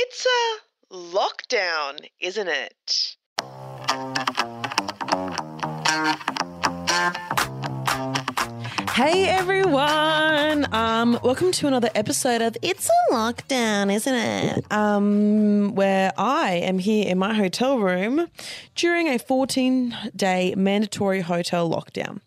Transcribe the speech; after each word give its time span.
It's 0.00 0.24
a 0.24 0.94
lockdown, 0.94 1.98
isn't 2.20 2.46
it? 2.46 3.16
Hey 8.90 9.28
everyone! 9.28 10.72
Um, 10.72 11.18
welcome 11.24 11.50
to 11.50 11.66
another 11.66 11.90
episode 11.96 12.42
of 12.42 12.56
It's 12.62 12.88
a 12.88 13.12
Lockdown, 13.12 13.92
isn't 13.92 14.14
it? 14.14 14.72
Um, 14.72 15.74
where 15.74 16.12
I 16.16 16.52
am 16.52 16.78
here 16.78 17.08
in 17.08 17.18
my 17.18 17.34
hotel 17.34 17.80
room 17.80 18.28
during 18.76 19.08
a 19.08 19.18
14 19.18 19.96
day 20.14 20.54
mandatory 20.56 21.22
hotel 21.22 21.68
lockdown. 21.68 22.20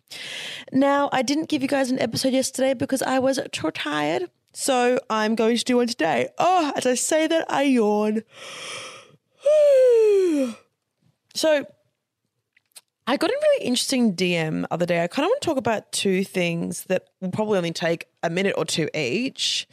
Now, 0.73 1.09
I 1.13 1.21
didn't 1.21 1.47
give 1.47 1.61
you 1.61 1.69
guys 1.69 1.89
an 1.89 1.99
episode 1.99 2.33
yesterday 2.33 2.73
because 2.73 3.01
I 3.01 3.19
was 3.19 3.39
too 3.53 3.71
tired, 3.71 4.29
so 4.53 4.99
I'm 5.09 5.35
going 5.35 5.57
to 5.57 5.63
do 5.63 5.77
one 5.77 5.87
today. 5.87 6.29
Oh, 6.37 6.71
as 6.75 6.85
I 6.85 6.95
say 6.95 7.27
that, 7.27 7.51
I 7.51 7.63
yawn. 7.63 8.23
so, 11.33 11.65
I 13.07 13.17
got 13.17 13.29
a 13.29 13.39
really 13.41 13.65
interesting 13.65 14.15
DM 14.15 14.61
the 14.61 14.73
other 14.73 14.85
day. 14.85 15.03
I 15.03 15.07
kind 15.07 15.25
of 15.25 15.29
want 15.29 15.41
to 15.41 15.45
talk 15.45 15.57
about 15.57 15.91
two 15.91 16.23
things 16.23 16.83
that 16.85 17.07
will 17.19 17.31
probably 17.31 17.57
only 17.57 17.73
take 17.73 18.07
a 18.23 18.29
minute 18.29 18.55
or 18.57 18.65
two 18.65 18.89
each. 18.93 19.67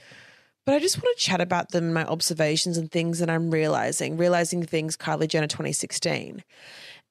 But 0.64 0.74
I 0.74 0.80
just 0.80 1.02
want 1.02 1.16
to 1.16 1.24
chat 1.24 1.40
about 1.40 1.70
them, 1.70 1.92
my 1.92 2.04
observations 2.04 2.76
and 2.76 2.90
things 2.90 3.20
that 3.20 3.30
I'm 3.30 3.50
realizing, 3.50 4.16
realizing 4.16 4.64
things 4.64 4.96
Kylie 4.96 5.28
Jenner 5.28 5.46
2016. 5.46 6.42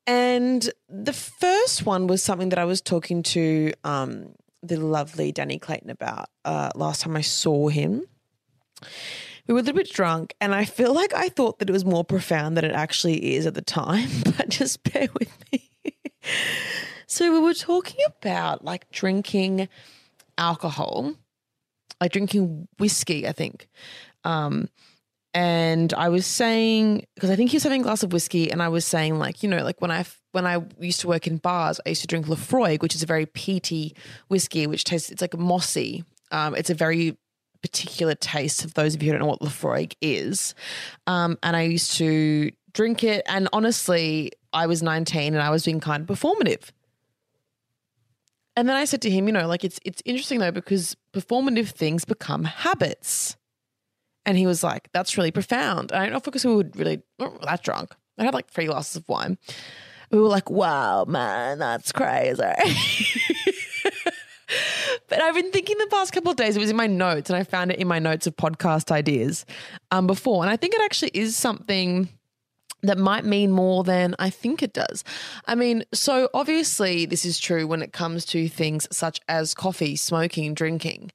And 0.06 0.70
the 0.88 1.14
first 1.14 1.86
one 1.86 2.08
was 2.08 2.22
something 2.22 2.50
that 2.50 2.60
I 2.60 2.66
was 2.66 2.82
talking 2.82 3.24
to 3.24 3.74
um, 3.84 4.36
the 4.68 4.78
lovely 4.78 5.32
Danny 5.32 5.60
Clayton 5.60 5.90
about 5.90 6.30
uh, 6.46 6.72
last 6.76 7.02
time 7.02 7.16
I 7.16 7.22
saw 7.22 7.70
him. 7.70 8.04
We 9.48 9.54
were 9.54 9.60
a 9.60 9.64
little 9.64 9.78
bit 9.78 9.92
drunk, 9.92 10.36
and 10.42 10.54
I 10.54 10.66
feel 10.66 10.94
like 10.94 11.14
I 11.14 11.30
thought 11.30 11.60
that 11.60 11.70
it 11.70 11.74
was 11.74 11.86
more 11.86 12.04
profound 12.04 12.58
than 12.58 12.66
it 12.66 12.74
actually 12.74 13.36
is 13.36 13.46
at 13.46 13.54
the 13.54 13.62
time, 13.62 14.10
but 14.38 14.50
just 14.50 14.84
bear 14.92 15.08
with 15.18 15.32
me. 15.52 15.72
so, 17.08 17.32
we 17.32 17.40
were 17.40 17.54
talking 17.54 18.04
about 18.20 18.66
like 18.66 18.92
drinking 18.92 19.70
alcohol, 20.38 21.14
like 22.02 22.12
drinking 22.12 22.68
whiskey, 22.78 23.28
I 23.28 23.32
think. 23.32 23.68
Um, 24.24 24.70
and 25.38 25.94
I 25.94 26.10
was 26.10 26.26
saying 26.26 27.06
because 27.14 27.30
I 27.30 27.36
think 27.36 27.52
he 27.52 27.58
was 27.58 27.64
having 27.64 27.82
a 27.82 27.84
glass 27.84 28.02
of 28.02 28.12
whiskey, 28.12 28.52
and 28.52 28.60
I 28.60 28.70
was 28.70 28.86
saying 28.86 29.20
like 29.20 29.44
you 29.44 29.50
know 29.50 29.64
like 29.64 29.80
when 29.80 29.92
I 29.92 30.04
when 30.32 30.48
I 30.48 30.64
used 30.80 31.00
to 31.02 31.08
work 31.08 31.28
in 31.28 31.38
bars, 31.38 31.80
I 31.86 31.90
used 31.90 32.02
to 32.02 32.08
drink 32.08 32.26
Laphroaig, 32.26 32.82
which 32.82 32.96
is 32.96 33.04
a 33.04 33.06
very 33.06 33.28
peaty 33.28 33.96
whiskey, 34.30 34.66
which 34.66 34.84
tastes 34.84 35.12
it's 35.12 35.22
like 35.22 35.38
mossy. 35.38 36.04
Um, 36.32 36.56
it's 36.56 36.72
a 36.72 36.74
very 36.74 37.20
particular 37.62 38.16
taste 38.16 38.66
of 38.66 38.74
those 38.74 38.96
of 38.96 39.04
you 39.04 39.12
who 39.12 39.20
don't 39.20 39.28
know 39.28 39.30
what 39.30 39.42
Laphroaig 39.42 39.94
is. 40.02 40.56
Um, 41.06 41.38
and 41.44 41.56
I 41.56 41.62
used 41.62 41.98
to 41.98 42.50
drink 42.74 43.04
it, 43.04 43.24
and 43.28 43.48
honestly, 43.54 44.32
I 44.54 44.66
was 44.66 44.82
19 44.82 45.36
and 45.36 45.44
I 45.44 45.52
was 45.52 45.66
being 45.66 45.80
kind 45.80 46.10
of 46.10 46.18
performative. 46.18 46.72
And 48.56 48.68
then 48.68 48.76
I 48.76 48.86
said 48.86 49.04
to 49.04 49.12
him, 49.12 49.28
you 49.28 49.34
know, 49.34 49.48
like 49.48 49.64
it's 49.64 49.80
it's 49.86 50.02
interesting 50.04 50.40
though 50.40 50.50
because 50.50 50.98
performative 51.14 51.70
things 51.70 52.06
become 52.06 52.44
habits. 52.44 53.38
And 54.28 54.38
he 54.38 54.46
was 54.46 54.62
like, 54.62 54.90
that's 54.92 55.18
really 55.18 55.32
profound. 55.32 55.94
I 55.94 56.04
don't 56.04 56.12
know 56.12 56.18
if 56.18 56.24
because 56.24 56.46
we 56.46 56.54
were 56.54 56.70
really 56.76 57.02
that 57.18 57.64
drunk. 57.64 57.96
I 58.20 58.26
had 58.26 58.34
like 58.34 58.50
three 58.50 58.66
glasses 58.66 58.98
of 58.98 59.08
wine. 59.08 59.38
We 60.12 60.20
were 60.20 60.28
like, 60.28 60.50
wow, 60.50 61.06
man, 61.06 61.60
that's 61.60 61.94
crazy. 61.94 62.42
but 65.08 65.22
I've 65.22 65.36
been 65.36 65.52
thinking 65.52 65.78
the 65.78 65.88
past 65.90 66.12
couple 66.12 66.32
of 66.32 66.38
days, 66.38 66.58
it 66.58 66.60
was 66.60 66.70
in 66.70 66.76
my 66.76 66.88
notes, 66.88 67.30
and 67.30 67.38
I 67.38 67.44
found 67.44 67.72
it 67.72 67.80
in 67.80 67.88
my 67.88 68.00
notes 68.00 68.28
of 68.28 68.36
podcast 68.36 68.92
ideas 68.92 69.46
um, 69.92 70.08
before. 70.08 70.44
And 70.44 70.52
I 70.52 70.58
think 70.58 70.74
it 70.74 70.82
actually 70.82 71.12
is 71.14 71.38
something 71.38 72.10
that 72.84 72.98
might 72.98 73.26
mean 73.26 73.52
more 73.52 73.84
than 73.84 74.16
I 74.20 74.30
think 74.30 74.62
it 74.62 74.74
does. 74.74 75.04
I 75.46 75.56
mean, 75.56 75.84
so 75.94 76.30
obviously, 76.34 77.06
this 77.06 77.26
is 77.26 77.40
true 77.40 77.66
when 77.66 77.82
it 77.82 77.94
comes 77.94 78.26
to 78.26 78.48
things 78.50 78.88
such 78.92 79.20
as 79.28 79.54
coffee, 79.54 79.96
smoking, 79.96 80.54
drinking. 80.54 81.12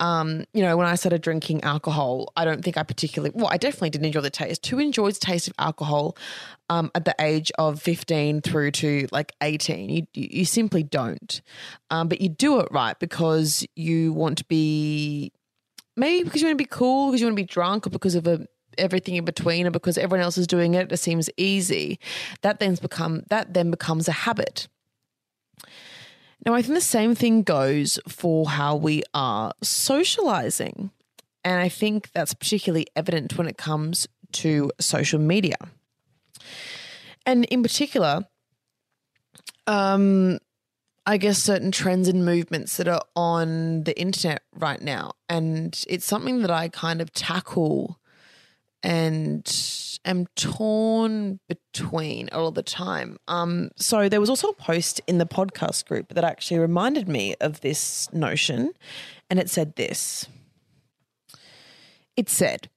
Um, 0.00 0.44
you 0.52 0.62
know, 0.62 0.76
when 0.76 0.86
I 0.86 0.96
started 0.96 1.22
drinking 1.22 1.62
alcohol, 1.62 2.32
I 2.36 2.44
don't 2.44 2.64
think 2.64 2.76
I 2.76 2.82
particularly, 2.82 3.32
well, 3.34 3.48
I 3.50 3.56
definitely 3.56 3.90
didn't 3.90 4.06
enjoy 4.06 4.20
the 4.20 4.30
taste. 4.30 4.66
Who 4.66 4.78
enjoys 4.78 5.18
the 5.18 5.26
taste 5.26 5.48
of 5.48 5.54
alcohol 5.58 6.16
um, 6.68 6.90
at 6.94 7.04
the 7.04 7.14
age 7.20 7.52
of 7.58 7.80
15 7.80 8.40
through 8.40 8.72
to 8.72 9.06
like 9.12 9.32
18? 9.40 9.90
You, 9.90 10.06
you 10.14 10.44
simply 10.44 10.82
don't. 10.82 11.40
Um, 11.90 12.08
but 12.08 12.20
you 12.20 12.28
do 12.28 12.60
it 12.60 12.68
right 12.70 12.98
because 12.98 13.66
you 13.76 14.12
want 14.12 14.38
to 14.38 14.44
be, 14.44 15.32
maybe 15.96 16.24
because 16.24 16.42
you 16.42 16.48
want 16.48 16.58
to 16.58 16.64
be 16.64 16.68
cool, 16.68 17.08
because 17.08 17.20
you 17.20 17.26
want 17.26 17.36
to 17.36 17.42
be 17.42 17.46
drunk, 17.46 17.86
or 17.86 17.90
because 17.90 18.14
of 18.14 18.26
a 18.26 18.46
everything 18.78 19.16
in 19.16 19.24
between, 19.24 19.66
or 19.66 19.70
because 19.70 19.96
everyone 19.98 20.24
else 20.24 20.38
is 20.38 20.46
doing 20.46 20.74
it, 20.74 20.90
it 20.90 20.96
seems 20.96 21.30
easy. 21.36 21.98
That 22.42 22.58
then 22.58 22.74
become 22.74 23.22
that 23.30 23.54
then 23.54 23.70
becomes 23.70 24.08
a 24.08 24.12
habit. 24.12 24.68
Now, 26.44 26.54
I 26.54 26.62
think 26.62 26.74
the 26.74 26.80
same 26.80 27.14
thing 27.14 27.42
goes 27.42 27.98
for 28.06 28.48
how 28.48 28.76
we 28.76 29.02
are 29.14 29.52
socializing. 29.62 30.90
And 31.42 31.60
I 31.60 31.68
think 31.68 32.10
that's 32.12 32.34
particularly 32.34 32.86
evident 32.96 33.36
when 33.36 33.46
it 33.46 33.58
comes 33.58 34.06
to 34.32 34.70
social 34.80 35.20
media. 35.20 35.56
And 37.26 37.44
in 37.46 37.62
particular, 37.62 38.26
um, 39.66 40.38
I 41.06 41.18
guess 41.18 41.38
certain 41.38 41.70
trends 41.70 42.08
and 42.08 42.24
movements 42.24 42.76
that 42.78 42.88
are 42.88 43.02
on 43.14 43.84
the 43.84 43.98
internet 43.98 44.42
right 44.54 44.80
now. 44.80 45.12
And 45.28 45.82
it's 45.88 46.06
something 46.06 46.40
that 46.42 46.50
I 46.50 46.68
kind 46.68 47.02
of 47.02 47.12
tackle 47.12 47.98
and 48.82 49.46
am 50.04 50.26
torn 50.36 51.40
between 51.48 52.28
all 52.30 52.50
the 52.50 52.62
time. 52.62 53.18
Um, 53.28 53.70
so 53.76 54.08
there 54.08 54.20
was 54.20 54.30
also 54.30 54.48
a 54.48 54.54
post 54.54 55.00
in 55.06 55.18
the 55.18 55.26
podcast 55.26 55.86
group 55.86 56.14
that 56.14 56.24
actually 56.24 56.60
reminded 56.60 57.08
me 57.08 57.34
of 57.40 57.60
this 57.60 58.12
notion, 58.12 58.72
and 59.30 59.38
it 59.38 59.50
said 59.50 59.76
this. 59.76 60.26
It 62.16 62.28
said, 62.28 62.68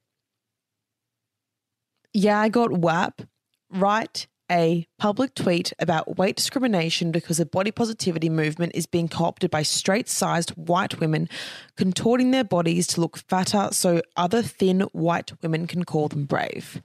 "Yeah, 2.13 2.39
I 2.39 2.49
got 2.49 2.71
WAP 2.71 3.21
right 3.69 4.27
a 4.51 4.87
public 4.97 5.35
tweet 5.35 5.73
about 5.79 6.17
weight 6.17 6.35
discrimination 6.35 7.11
because 7.11 7.37
the 7.37 7.45
body 7.45 7.71
positivity 7.71 8.29
movement 8.29 8.71
is 8.75 8.85
being 8.85 9.07
co 9.07 9.25
opted 9.25 9.51
by 9.51 9.61
straight 9.63 10.09
sized 10.09 10.51
white 10.51 10.99
women 10.99 11.27
contorting 11.75 12.31
their 12.31 12.43
bodies 12.43 12.87
to 12.87 13.01
look 13.01 13.17
fatter 13.17 13.69
so 13.71 14.01
other 14.15 14.41
thin 14.41 14.81
white 14.93 15.31
women 15.41 15.67
can 15.67 15.83
call 15.83 16.07
them 16.07 16.25
brave. 16.25 16.81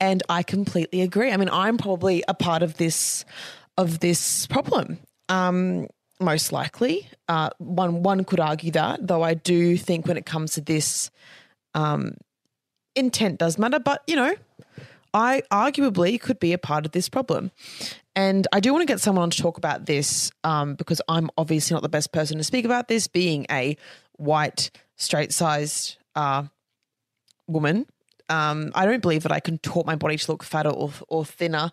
And 0.00 0.22
I 0.28 0.42
completely 0.42 1.02
agree. 1.02 1.30
I 1.30 1.36
mean, 1.36 1.50
I'm 1.50 1.76
probably 1.76 2.24
a 2.28 2.34
part 2.34 2.62
of 2.62 2.76
this 2.76 3.24
of 3.76 4.00
this 4.00 4.46
problem. 4.46 4.98
Um, 5.28 5.88
most 6.20 6.52
likely. 6.52 7.08
Uh, 7.28 7.50
one 7.58 8.02
one 8.02 8.24
could 8.24 8.40
argue 8.40 8.72
that, 8.72 9.06
though 9.06 9.22
I 9.22 9.34
do 9.34 9.76
think 9.76 10.06
when 10.06 10.16
it 10.16 10.26
comes 10.26 10.54
to 10.54 10.60
this, 10.60 11.10
um, 11.74 12.16
intent 12.96 13.38
does 13.38 13.58
matter. 13.58 13.78
But 13.78 14.02
you 14.06 14.16
know, 14.16 14.34
I 15.14 15.42
arguably 15.50 16.20
could 16.20 16.38
be 16.38 16.52
a 16.52 16.58
part 16.58 16.86
of 16.86 16.92
this 16.92 17.08
problem. 17.08 17.50
And 18.14 18.46
I 18.52 18.60
do 18.60 18.72
want 18.72 18.82
to 18.82 18.92
get 18.92 19.00
someone 19.00 19.22
on 19.22 19.30
to 19.30 19.40
talk 19.40 19.58
about 19.58 19.86
this 19.86 20.30
um, 20.42 20.74
because 20.74 21.00
I'm 21.08 21.30
obviously 21.38 21.74
not 21.74 21.82
the 21.82 21.88
best 21.88 22.12
person 22.12 22.38
to 22.38 22.44
speak 22.44 22.64
about 22.64 22.88
this, 22.88 23.06
being 23.06 23.46
a 23.50 23.76
white, 24.16 24.70
straight 24.96 25.32
sized 25.32 25.98
uh, 26.16 26.44
woman. 27.46 27.86
Um, 28.28 28.72
I 28.74 28.84
don't 28.84 29.00
believe 29.00 29.22
that 29.22 29.32
I 29.32 29.40
can 29.40 29.58
taught 29.58 29.86
my 29.86 29.94
body 29.94 30.16
to 30.16 30.32
look 30.32 30.42
fatter 30.42 30.70
or, 30.70 30.90
or 31.08 31.24
thinner. 31.24 31.70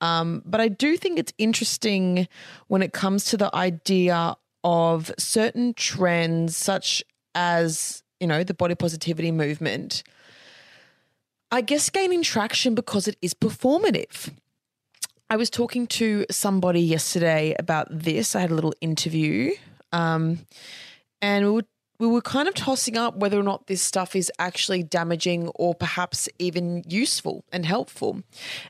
Um, 0.00 0.42
but 0.46 0.60
I 0.60 0.68
do 0.68 0.96
think 0.96 1.18
it's 1.18 1.32
interesting 1.38 2.28
when 2.68 2.82
it 2.82 2.92
comes 2.92 3.24
to 3.26 3.36
the 3.36 3.54
idea 3.54 4.36
of 4.64 5.10
certain 5.18 5.74
trends, 5.74 6.56
such 6.56 7.02
as, 7.34 8.02
you 8.18 8.26
know, 8.26 8.44
the 8.44 8.54
body 8.54 8.74
positivity 8.74 9.32
movement 9.32 10.02
I 11.52 11.62
guess 11.62 11.90
gaining 11.90 12.22
traction 12.22 12.74
because 12.74 13.08
it 13.08 13.16
is 13.20 13.34
performative. 13.34 14.32
I 15.28 15.36
was 15.36 15.50
talking 15.50 15.86
to 15.88 16.26
somebody 16.30 16.80
yesterday 16.80 17.54
about 17.58 17.88
this. 17.90 18.36
I 18.36 18.40
had 18.40 18.50
a 18.50 18.54
little 18.54 18.74
interview, 18.80 19.52
um, 19.92 20.46
and 21.20 21.44
we 21.44 21.50
were 21.50 21.64
we 22.00 22.06
were 22.06 22.22
kind 22.22 22.48
of 22.48 22.54
tossing 22.54 22.96
up 22.96 23.16
whether 23.16 23.38
or 23.38 23.42
not 23.42 23.66
this 23.66 23.82
stuff 23.82 24.16
is 24.16 24.32
actually 24.38 24.82
damaging 24.82 25.48
or 25.48 25.74
perhaps 25.74 26.30
even 26.38 26.82
useful 26.88 27.44
and 27.52 27.66
helpful. 27.66 28.22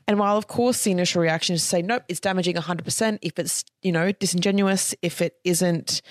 And 0.05 0.19
while, 0.19 0.37
of 0.37 0.47
course, 0.47 0.83
the 0.83 0.91
initial 0.91 1.21
reaction 1.21 1.55
is 1.55 1.61
to 1.61 1.67
say, 1.67 1.81
nope, 1.81 2.03
it's 2.09 2.19
damaging 2.19 2.55
100% 2.57 3.19
if 3.21 3.39
it's, 3.39 3.63
you 3.81 3.93
know, 3.93 4.11
disingenuous, 4.11 4.93
if 5.01 5.21
it 5.21 5.37
isn't 5.45 6.01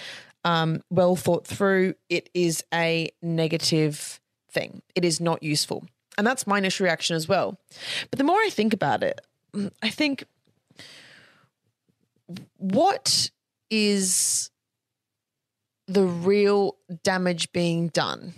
um, 0.44 0.82
well 0.88 1.14
thought 1.14 1.46
through, 1.46 1.94
it 2.08 2.30
is 2.32 2.64
a 2.72 3.10
negative 3.20 4.18
thing. 4.50 4.80
It 4.94 5.04
is 5.04 5.20
not 5.20 5.42
useful. 5.42 5.84
And 6.18 6.26
that's 6.26 6.46
my 6.46 6.58
initial 6.58 6.84
reaction 6.84 7.16
as 7.16 7.28
well. 7.28 7.58
But 8.10 8.18
the 8.18 8.24
more 8.24 8.38
I 8.38 8.50
think 8.50 8.72
about 8.72 9.02
it, 9.02 9.20
I 9.82 9.90
think 9.90 10.24
what 12.56 13.30
is 13.70 14.50
the 15.86 16.04
real 16.04 16.76
damage 17.02 17.52
being 17.52 17.88
done? 17.88 18.34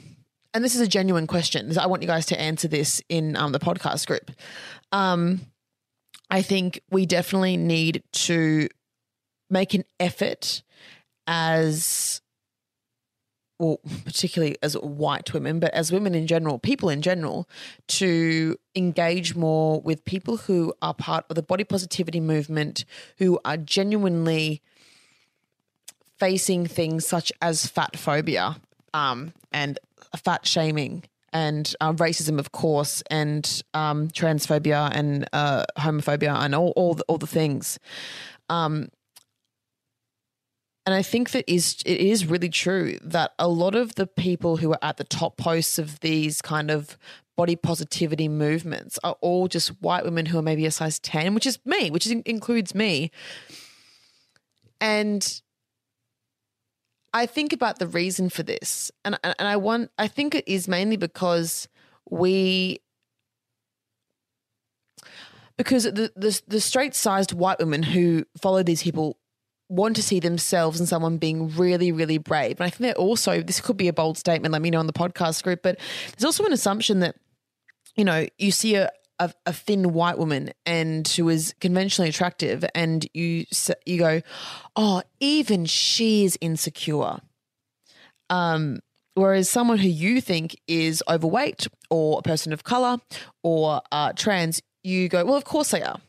and 0.54 0.64
this 0.64 0.74
is 0.74 0.80
a 0.80 0.88
genuine 0.88 1.26
question. 1.26 1.76
I 1.78 1.86
want 1.86 2.02
you 2.02 2.08
guys 2.08 2.26
to 2.26 2.40
answer 2.40 2.68
this 2.68 3.00
in 3.08 3.36
um, 3.36 3.52
the 3.52 3.58
podcast 3.58 4.06
group. 4.06 4.30
Um, 4.90 5.40
I 6.30 6.42
think 6.42 6.80
we 6.90 7.06
definitely 7.06 7.56
need 7.56 8.02
to 8.12 8.68
make 9.50 9.74
an 9.74 9.84
effort 9.98 10.62
as 11.26 12.20
well, 13.62 13.80
particularly 14.04 14.56
as 14.60 14.74
white 14.74 15.32
women, 15.32 15.60
but 15.60 15.72
as 15.72 15.92
women 15.92 16.16
in 16.16 16.26
general, 16.26 16.58
people 16.58 16.88
in 16.88 17.00
general, 17.00 17.48
to 17.86 18.56
engage 18.74 19.36
more 19.36 19.80
with 19.80 20.04
people 20.04 20.36
who 20.36 20.74
are 20.82 20.92
part 20.92 21.24
of 21.30 21.36
the 21.36 21.42
body 21.42 21.62
positivity 21.62 22.18
movement, 22.18 22.84
who 23.18 23.38
are 23.44 23.56
genuinely 23.56 24.60
facing 26.18 26.66
things 26.66 27.06
such 27.06 27.32
as 27.40 27.66
fat 27.66 27.96
phobia 27.96 28.56
um, 28.94 29.32
and 29.52 29.78
fat 30.16 30.44
shaming 30.44 31.04
and 31.32 31.74
uh, 31.80 31.92
racism, 31.92 32.40
of 32.40 32.50
course, 32.50 33.02
and 33.10 33.62
um, 33.74 34.08
transphobia 34.08 34.90
and 34.92 35.28
uh, 35.32 35.64
homophobia 35.78 36.34
and 36.36 36.54
all 36.54 36.72
all 36.74 36.94
the, 36.94 37.04
all 37.04 37.16
the 37.16 37.28
things. 37.28 37.78
Um, 38.50 38.88
and 40.84 40.94
I 40.94 41.02
think 41.02 41.30
that 41.30 41.50
is 41.50 41.76
it 41.86 42.00
is 42.00 42.26
really 42.26 42.48
true 42.48 42.98
that 43.02 43.32
a 43.38 43.48
lot 43.48 43.74
of 43.74 43.94
the 43.94 44.06
people 44.06 44.56
who 44.56 44.72
are 44.72 44.78
at 44.82 44.96
the 44.96 45.04
top 45.04 45.36
posts 45.36 45.78
of 45.78 46.00
these 46.00 46.42
kind 46.42 46.70
of 46.70 46.98
body 47.36 47.56
positivity 47.56 48.28
movements 48.28 48.98
are 49.04 49.16
all 49.20 49.48
just 49.48 49.80
white 49.80 50.04
women 50.04 50.26
who 50.26 50.38
are 50.38 50.42
maybe 50.42 50.66
a 50.66 50.70
size 50.70 50.98
10 50.98 51.34
which 51.34 51.46
is 51.46 51.58
me 51.64 51.90
which 51.90 52.06
is, 52.06 52.12
includes 52.26 52.74
me. 52.74 53.10
And 54.80 55.40
I 57.14 57.26
think 57.26 57.52
about 57.52 57.78
the 57.78 57.86
reason 57.86 58.30
for 58.30 58.42
this, 58.42 58.90
and 59.04 59.18
and 59.22 59.36
I 59.38 59.56
want 59.56 59.90
I 59.98 60.08
think 60.08 60.34
it 60.34 60.44
is 60.48 60.66
mainly 60.66 60.96
because 60.96 61.68
we 62.10 62.80
because 65.56 65.84
the 65.84 66.10
the, 66.16 66.40
the 66.48 66.60
straight 66.60 66.94
sized 66.94 67.32
white 67.32 67.58
women 67.58 67.82
who 67.82 68.24
follow 68.40 68.62
these 68.62 68.82
people 68.82 69.18
want 69.72 69.96
to 69.96 70.02
see 70.02 70.20
themselves 70.20 70.78
and 70.78 70.88
someone 70.88 71.18
being 71.18 71.48
really 71.56 71.92
really 71.92 72.18
brave, 72.18 72.60
and 72.60 72.66
I 72.66 72.70
think 72.70 72.80
that 72.80 72.96
also 72.96 73.42
this 73.42 73.60
could 73.60 73.76
be 73.76 73.88
a 73.88 73.92
bold 73.92 74.18
statement. 74.18 74.52
Let 74.52 74.62
me 74.62 74.70
know 74.70 74.78
on 74.78 74.86
the 74.86 74.92
podcast 74.92 75.42
group, 75.42 75.62
but 75.62 75.78
there's 76.16 76.24
also 76.24 76.44
an 76.44 76.52
assumption 76.52 77.00
that 77.00 77.16
you 77.96 78.04
know 78.04 78.26
you 78.38 78.50
see 78.50 78.76
a 78.76 78.90
a, 79.18 79.32
a, 79.46 79.52
thin 79.52 79.92
white 79.92 80.18
woman 80.18 80.50
and 80.66 81.06
who 81.06 81.28
is 81.28 81.54
conventionally 81.60 82.08
attractive, 82.08 82.64
and 82.74 83.06
you 83.14 83.44
you 83.86 83.98
go, 83.98 84.20
oh, 84.76 85.02
even 85.20 85.64
she 85.64 86.24
is 86.24 86.36
insecure. 86.40 87.18
Um, 88.30 88.80
whereas 89.14 89.48
someone 89.48 89.78
who 89.78 89.88
you 89.88 90.20
think 90.20 90.56
is 90.66 91.02
overweight 91.08 91.68
or 91.90 92.18
a 92.18 92.22
person 92.22 92.52
of 92.52 92.64
color 92.64 92.98
or 93.42 93.82
uh, 93.92 94.12
trans, 94.14 94.62
you 94.82 95.08
go, 95.08 95.24
well, 95.24 95.36
of 95.36 95.44
course 95.44 95.70
they 95.70 95.82
are. 95.82 96.00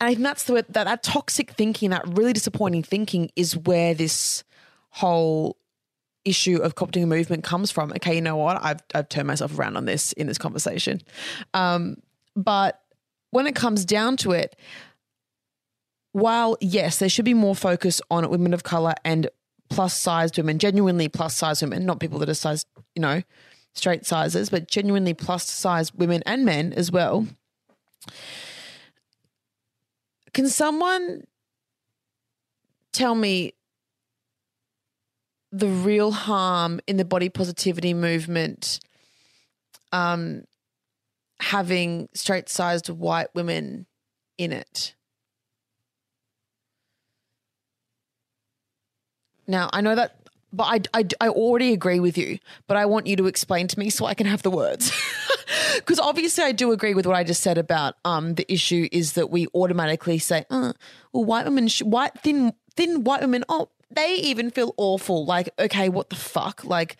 And 0.00 0.08
I 0.08 0.14
think 0.14 0.24
that's 0.24 0.44
the 0.44 0.54
that 0.54 0.72
that 0.72 1.02
toxic 1.02 1.52
thinking, 1.52 1.90
that 1.90 2.06
really 2.06 2.32
disappointing 2.32 2.82
thinking, 2.82 3.30
is 3.36 3.56
where 3.56 3.94
this 3.94 4.44
whole 4.90 5.56
issue 6.24 6.58
of 6.58 6.74
copting 6.74 7.02
a 7.02 7.06
movement 7.06 7.44
comes 7.44 7.70
from. 7.70 7.92
Okay, 7.92 8.14
you 8.14 8.20
know 8.20 8.36
what? 8.36 8.62
I've 8.62 8.80
I've 8.94 9.08
turned 9.08 9.26
myself 9.26 9.58
around 9.58 9.76
on 9.76 9.84
this 9.84 10.12
in 10.12 10.26
this 10.26 10.38
conversation. 10.38 11.00
Um, 11.54 11.96
but 12.36 12.80
when 13.30 13.46
it 13.46 13.54
comes 13.54 13.84
down 13.84 14.16
to 14.18 14.32
it, 14.32 14.56
while 16.12 16.56
yes, 16.60 16.98
there 16.98 17.08
should 17.08 17.24
be 17.24 17.34
more 17.34 17.54
focus 17.54 18.00
on 18.10 18.28
women 18.30 18.54
of 18.54 18.62
color 18.62 18.94
and 19.04 19.28
plus 19.70 19.98
sized 19.98 20.36
women, 20.36 20.58
genuinely 20.58 21.08
plus 21.08 21.36
sized 21.36 21.62
women, 21.62 21.84
not 21.84 22.00
people 22.00 22.18
that 22.18 22.28
are 22.28 22.34
size, 22.34 22.64
you 22.94 23.02
know, 23.02 23.22
straight 23.74 24.06
sizes, 24.06 24.50
but 24.50 24.68
genuinely 24.68 25.14
plus 25.14 25.48
sized 25.48 25.94
women 25.96 26.22
and 26.26 26.44
men 26.44 26.72
as 26.72 26.90
well. 26.90 27.26
Can 30.38 30.48
someone 30.48 31.24
tell 32.92 33.16
me 33.16 33.54
the 35.50 35.66
real 35.66 36.12
harm 36.12 36.78
in 36.86 36.96
the 36.96 37.04
body 37.04 37.28
positivity 37.28 37.92
movement 37.92 38.78
um, 39.90 40.44
having 41.40 42.08
straight 42.14 42.48
sized 42.48 42.88
white 42.88 43.34
women 43.34 43.86
in 44.36 44.52
it. 44.52 44.94
Now, 49.48 49.70
I 49.72 49.80
know 49.80 49.96
that, 49.96 50.20
but 50.52 50.88
I, 50.94 51.00
I, 51.00 51.04
I 51.20 51.28
already 51.30 51.72
agree 51.72 51.98
with 51.98 52.16
you, 52.16 52.38
but 52.68 52.76
I 52.76 52.86
want 52.86 53.08
you 53.08 53.16
to 53.16 53.26
explain 53.26 53.66
to 53.66 53.76
me 53.76 53.90
so 53.90 54.06
I 54.06 54.14
can 54.14 54.28
have 54.28 54.42
the 54.42 54.50
words. 54.50 54.92
Because 55.76 55.98
obviously, 55.98 56.44
I 56.44 56.52
do 56.52 56.72
agree 56.72 56.94
with 56.94 57.06
what 57.06 57.16
I 57.16 57.24
just 57.24 57.42
said 57.42 57.58
about 57.58 57.94
um, 58.04 58.34
the 58.34 58.50
issue 58.52 58.88
is 58.92 59.12
that 59.14 59.30
we 59.30 59.46
automatically 59.54 60.18
say, 60.18 60.44
uh, 60.50 60.72
well, 61.12 61.24
white 61.24 61.44
women, 61.44 61.68
sh- 61.68 61.82
white, 61.82 62.12
thin, 62.20 62.52
thin 62.76 63.04
white 63.04 63.20
women, 63.20 63.44
oh, 63.48 63.68
they 63.90 64.14
even 64.16 64.50
feel 64.50 64.74
awful. 64.76 65.24
Like, 65.24 65.50
okay, 65.58 65.88
what 65.88 66.10
the 66.10 66.16
fuck? 66.16 66.64
Like, 66.64 66.96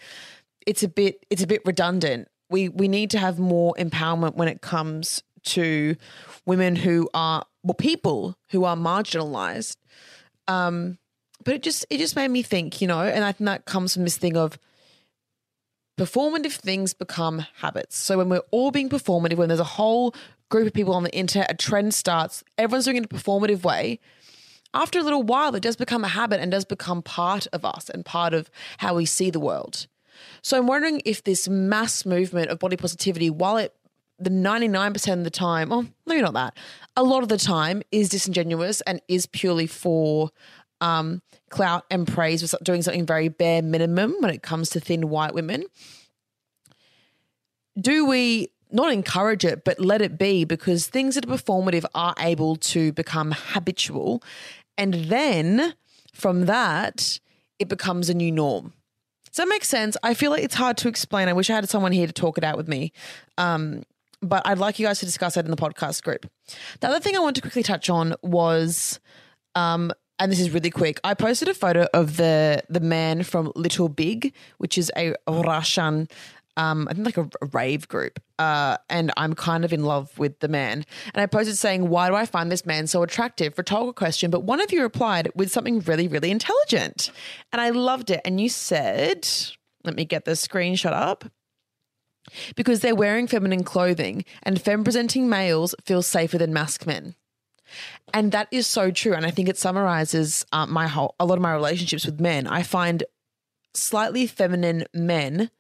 it's 0.67 0.83
a 0.83 0.89
bit 0.89 1.25
it's 1.31 1.43
a 1.43 1.47
bit 1.47 1.63
redundant. 1.65 2.29
We 2.51 2.69
we 2.69 2.89
need 2.89 3.11
to 3.11 3.19
have 3.19 3.39
more 3.39 3.75
empowerment 3.79 4.35
when 4.35 4.49
it 4.49 4.61
comes 4.61 5.23
to 5.45 5.97
women 6.47 6.77
who 6.77 7.09
are 7.15 7.45
well 7.63 7.75
people 7.75 8.37
who 8.51 8.65
are 8.65 8.77
marginalized. 8.77 9.77
Um, 10.47 10.99
but 11.45 11.55
it 11.55 11.63
just 11.63 11.87
it 11.91 11.99
just 11.99 12.17
made 12.17 12.29
me 12.29 12.43
think, 12.43 12.81
you 12.81 12.89
know, 12.89 13.01
and 13.01 13.25
I 13.25 13.33
think 13.33 13.47
that 13.47 13.65
comes 13.65 13.95
from 13.95 14.05
this 14.05 14.17
thing 14.17 14.37
of 14.37 14.59
performative 15.99 16.53
things 16.53 16.95
become 16.95 17.45
habits. 17.57 17.97
So 17.97 18.19
when 18.19 18.29
we're 18.29 18.43
all 18.51 18.71
being 18.71 18.89
performative, 18.89 19.37
when 19.37 19.49
there's 19.49 19.61
a 19.61 19.65
whole 19.65 20.15
group 20.49 20.67
of 20.67 20.73
people 20.73 20.95
on 20.95 21.03
the 21.03 21.15
internet, 21.15 21.51
a 21.51 21.55
trend 21.55 21.93
starts, 21.93 22.43
everyone's 22.57 22.87
doing 22.87 22.97
it 22.97 23.01
in 23.01 23.05
a 23.05 23.09
performative 23.09 23.65
way 23.65 24.01
after 24.75 24.99
a 24.99 25.03
little 25.03 25.23
while, 25.23 25.55
it 25.55 25.63
does 25.63 25.77
become 25.77 26.05
a 26.05 26.09
habit 26.09 26.41
and 26.41 26.51
does 26.51 26.65
become 26.65 27.03
part 27.03 27.47
of 27.53 27.65
us 27.65 27.89
and 27.89 28.05
part 28.05 28.35
of 28.35 28.51
how 28.79 28.95
we 28.95 29.07
see 29.07 29.31
the 29.31 29.41
world. 29.41 29.87
So 30.43 30.59
I'm 30.59 30.67
wondering 30.67 31.01
if 31.05 31.25
this 31.25 31.49
mass 31.49 32.05
movement 32.05 32.51
of 32.51 32.59
body 32.59 32.77
positivity, 32.77 33.31
while 33.31 33.57
it 33.57 33.75
the 34.21 34.31
99% 34.31 35.13
of 35.13 35.23
the 35.23 35.31
time, 35.31 35.73
oh, 35.73 35.87
maybe 36.05 36.23
not 36.23 36.35
that, 36.35 36.57
a 36.97 37.05
lot 37.05 37.23
of 37.23 37.29
the 37.29 37.39
time 37.39 37.83
is 37.93 38.09
disingenuous 38.09 38.81
and 38.81 39.01
is 39.07 39.27
purely 39.27 39.69
for 39.69 40.31
um, 40.81 41.23
clout 41.51 41.85
and 41.91 42.07
praise 42.07 42.49
for 42.49 42.59
doing 42.63 42.83
something 42.83 43.07
very 43.07 43.29
bare 43.29 43.63
minimum 43.63 44.17
when 44.21 44.31
it 44.31 44.43
comes 44.43 44.71
to 44.71 44.81
thin 44.81 45.09
white 45.09 45.35
women. 45.35 45.65
Do 47.81 48.07
we 48.07 48.49
not 48.71 48.93
encourage 48.93 49.45
it, 49.45 49.65
but 49.65 49.81
let 49.81 50.03
it 50.03 50.19
be 50.19 50.45
because 50.45 50.87
things 50.87 51.15
that 51.15 51.25
are 51.25 51.29
performative 51.29 51.85
are 51.95 52.15
able 52.19 52.57
to 52.57 52.93
become 52.93 53.35
habitual 53.37 54.23
and 54.79 54.95
then 54.95 55.75
from 56.15 56.47
that, 56.47 57.19
it 57.59 57.69
becomes 57.69 58.09
a 58.09 58.15
new 58.15 58.33
norm. 58.33 58.73
Does 59.27 59.37
that 59.37 59.49
make 59.49 59.65
sense? 59.65 59.97
I 60.03 60.15
feel 60.15 60.31
like 60.31 60.43
it's 60.43 60.55
hard 60.55 60.77
to 60.79 60.89
explain. 60.89 61.29
I 61.29 61.33
wish 61.33 61.51
I 61.51 61.55
had 61.55 61.69
someone 61.69 61.93
here 61.93 62.07
to 62.07 62.13
talk 62.13 62.39
it 62.39 62.45
out 62.45 62.57
with 62.57 62.69
me. 62.69 62.93
Um, 63.37 63.83
but 64.21 64.43
I'd 64.47 64.59
like 64.59 64.79
you 64.79 64.87
guys 64.87 65.01
to 65.01 65.07
discuss 65.07 65.35
that 65.35 65.45
in 65.45 65.51
the 65.51 65.57
podcast 65.57 66.03
group. 66.03 66.27
The 66.81 66.89
other 66.89 67.01
thing 67.01 67.17
I 67.17 67.21
want 67.21 67.37
to 67.37 67.43
quickly 67.43 67.63
touch 67.63 67.91
on 67.91 68.15
was, 68.23 68.99
um, 69.55 69.93
and 70.19 70.33
this 70.33 70.41
is 70.41 70.51
really 70.51 70.71
quick. 70.71 71.01
I 71.05 71.15
posted 71.15 71.49
a 71.49 71.55
photo 71.55 71.87
of 71.95 72.17
the 72.17 72.63
the 72.69 72.81
man 72.81 73.23
from 73.23 73.53
Little 73.55 73.89
Big, 73.89 74.35
which 74.59 74.79
is 74.79 74.91
a 74.97 75.15
Russian 75.27 76.09
um, 76.59 76.89
I 76.91 76.95
think 76.95 77.07
like 77.07 77.17
a, 77.17 77.31
a 77.41 77.47
rave 77.47 77.87
group, 77.87 78.21
uh, 78.39 78.79
and 78.91 79.13
I'm 79.17 79.35
kind 79.35 79.65
of 79.65 79.73
in 79.73 79.85
love 79.85 80.19
with 80.19 80.41
the 80.41 80.49
man. 80.49 80.85
And 81.15 81.23
I 81.23 81.27
posted 81.27 81.57
saying, 81.57 81.89
"Why 81.89 82.09
do 82.09 82.17
I 82.17 82.27
find 82.27 82.51
this 82.51 82.67
man 82.67 82.89
so 82.89 83.03
attractive?" 83.05 83.57
Rhetorical 83.57 83.93
question, 83.93 84.31
but 84.31 84.43
one 84.43 84.61
of 84.61 84.73
you 84.73 84.83
replied 84.83 85.31
with 85.37 85.53
something 85.53 85.79
really, 85.81 86.09
really 86.09 86.33
intelligent, 86.33 87.13
and 87.53 87.63
I 87.63 87.71
loved 87.71 88.11
it. 88.11 88.21
And 88.25 88.41
you 88.41 88.49
said, 88.49 89.29
"Let 89.85 89.95
me 89.95 90.05
get 90.05 90.25
the 90.25 90.33
screenshot 90.33 90.93
up." 90.93 91.25
Because 92.57 92.81
they're 92.81 92.95
wearing 92.95 93.27
feminine 93.27 93.63
clothing, 93.63 94.25
and 94.43 94.61
femme 94.61 94.85
presenting 94.85 95.31
males 95.31 95.75
feel 95.85 96.03
safer 96.03 96.37
than 96.37 96.53
masc 96.53 96.87
men. 96.87 97.15
And 98.15 98.33
that 98.33 98.49
is 98.51 98.67
so 98.67 98.91
true. 98.91 99.15
And 99.15 99.27
I 99.27 99.31
think 99.31 99.49
it 99.49 99.59
summarizes 99.59 100.45
uh, 100.53 100.67
my 100.67 100.87
whole, 100.87 101.15
a 101.21 101.27
lot 101.27 101.37
of 101.37 101.43
my 101.43 101.53
relationships 101.53 102.07
with 102.07 102.21
men. 102.21 102.47
I 102.47 102.63
find 102.63 103.05
slightly 103.75 104.27
feminine 104.27 104.85
men 104.95 105.51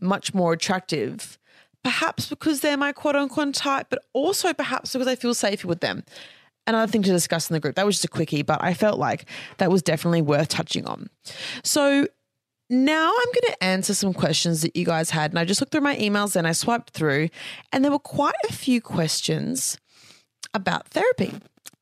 much 0.00 0.34
more 0.34 0.52
attractive, 0.52 1.38
perhaps 1.82 2.28
because 2.28 2.60
they're 2.60 2.76
my 2.76 2.92
quote 2.92 3.16
unquote 3.16 3.54
type, 3.54 3.86
but 3.90 4.04
also 4.12 4.52
perhaps 4.52 4.92
because 4.92 5.08
I 5.08 5.16
feel 5.16 5.34
safer 5.34 5.68
with 5.68 5.80
them. 5.80 6.04
Another 6.66 6.90
thing 6.90 7.02
to 7.02 7.10
discuss 7.10 7.50
in 7.50 7.54
the 7.54 7.60
group. 7.60 7.74
That 7.76 7.84
was 7.84 7.96
just 7.96 8.06
a 8.06 8.08
quickie, 8.08 8.42
but 8.42 8.62
I 8.62 8.72
felt 8.72 8.98
like 8.98 9.26
that 9.58 9.70
was 9.70 9.82
definitely 9.82 10.22
worth 10.22 10.48
touching 10.48 10.86
on. 10.86 11.10
So 11.62 12.08
now 12.70 13.08
I'm 13.08 13.32
going 13.32 13.52
to 13.52 13.64
answer 13.64 13.92
some 13.92 14.14
questions 14.14 14.62
that 14.62 14.74
you 14.74 14.86
guys 14.86 15.10
had. 15.10 15.30
And 15.30 15.38
I 15.38 15.44
just 15.44 15.60
looked 15.60 15.72
through 15.72 15.82
my 15.82 15.96
emails 15.96 16.36
and 16.36 16.46
I 16.46 16.52
swiped 16.52 16.90
through, 16.90 17.28
and 17.72 17.84
there 17.84 17.92
were 17.92 17.98
quite 17.98 18.34
a 18.48 18.52
few 18.52 18.80
questions 18.80 19.78
about 20.54 20.88
therapy. 20.88 21.34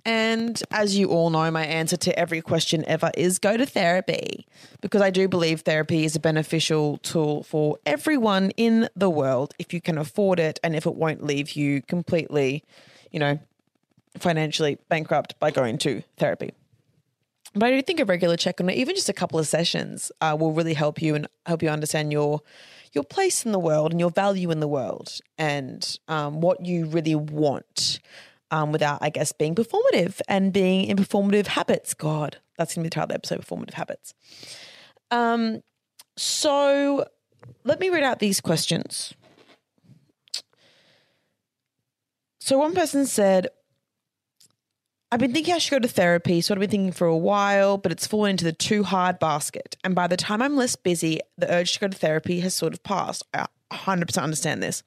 And 0.05 0.61
as 0.73 0.97
you 0.97 1.11
all 1.11 1.31
know, 1.31 1.49
my 1.51 1.65
answer 1.65 1.97
to 1.97 2.19
every 2.19 2.41
question 2.41 2.85
ever 2.89 3.13
is 3.17 3.39
go 3.39 3.57
to 3.57 3.65
therapy 3.65 4.47
because 4.81 5.01
I 5.01 5.11
do 5.11 5.29
believe 5.29 5.61
therapy 5.61 6.05
is 6.05 6.17
a 6.17 6.21
beneficial 6.21 6.99
tool 6.99 7.45
for 7.45 7.79
everyone 7.87 8.51
in 8.57 8.89
the 8.97 9.11
world 9.11 9.55
if 9.61 9.73
you 9.73 9.81
can 9.81 9.99
afford 9.99 10.41
it 10.41 10.59
and 10.65 10.75
if 10.75 10.87
it 10.87 10.97
won't 10.97 11.23
leave 11.23 11.53
you 11.53 11.83
completely, 11.83 12.65
you 13.13 13.21
know, 13.21 13.39
financially 14.19 14.77
bankrupt 14.89 15.39
by 15.39 15.53
going 15.53 15.79
to 15.79 16.03
therapy. 16.17 16.51
But 17.55 17.67
I 17.67 17.71
do 17.71 17.83
think 17.83 18.01
a 18.01 18.05
regular 18.05 18.37
check 18.37 18.61
on 18.61 18.71
it, 18.71 18.79
even 18.79 18.97
just 18.97 19.09
a 19.09 19.13
couple 19.13 19.39
of 19.39 19.47
sessions, 19.47 20.11
uh, 20.21 20.37
will 20.39 20.53
really 20.53 20.75
help 20.75 21.01
you 21.03 21.15
and 21.15 21.29
help 21.47 21.63
you 21.63 21.69
understand 21.69 22.11
your 22.11 22.41
your 22.93 23.05
place 23.05 23.47
in 23.47 23.53
the 23.53 23.59
world 23.59 23.93
and 23.93 24.01
your 24.01 24.11
value 24.11 24.51
in 24.51 24.61
the 24.61 24.69
world 24.69 25.19
and 25.39 25.99
um, 26.09 26.43
what 26.43 26.67
you 26.67 26.85
really 26.85 27.15
want 27.15 28.01
um, 28.53 28.71
without, 28.71 28.99
I 29.01 29.11
guess, 29.11 29.33
being 29.33 29.57
performative 29.57 30.21
and 30.29 30.53
being 30.53 30.85
in 30.85 30.97
performative 30.99 31.49
habits. 31.49 31.95
God, 31.95 32.37
that's 32.57 32.75
going 32.75 32.85
to 32.85 32.87
be 32.87 32.89
the 32.91 32.95
title 32.95 33.05
of 33.05 33.09
the 33.09 33.15
episode, 33.15 33.41
Performative 33.41 33.75
Habits. 33.75 34.15
Um, 35.11 35.63
so 36.17 37.07
let 37.65 37.81
me 37.81 37.89
read 37.89 38.05
out 38.05 38.19
these 38.19 38.41
questions. 38.41 39.15
So 42.41 42.59
one 42.59 42.75
person 42.75 43.07
said, 43.07 43.49
I've 45.11 45.21
been 45.21 45.33
thinking 45.33 45.55
I 45.55 45.59
should 45.59 45.71
go 45.71 45.79
to 45.87 45.93
therapy, 45.93 46.41
so 46.41 46.55
I've 46.55 46.61
been 46.61 46.71
thinking 46.71 46.93
for 46.93 47.07
a 47.07 47.17
while, 47.17 47.79
but 47.79 47.93
it's 47.93 48.07
fallen 48.07 48.31
into 48.31 48.45
the 48.45 48.53
too 48.53 48.83
hard 48.83 49.19
basket. 49.19 49.77
And 49.85 49.95
by 49.95 50.07
the 50.07 50.17
time 50.17 50.43
I'm 50.43 50.57
less 50.57 50.77
busy, 50.77 51.21
the 51.39 51.53
urge 51.53 51.75
to 51.75 51.81
go 51.81 51.89
to 51.89 51.97
therapy 51.97 52.41
has 52.41 52.55
sort 52.55 52.73
of 52.73 52.83
passed. 52.83 53.23
I 53.33 53.47
100% 53.73 54.23
understand 54.23 54.63
this. 54.63 54.83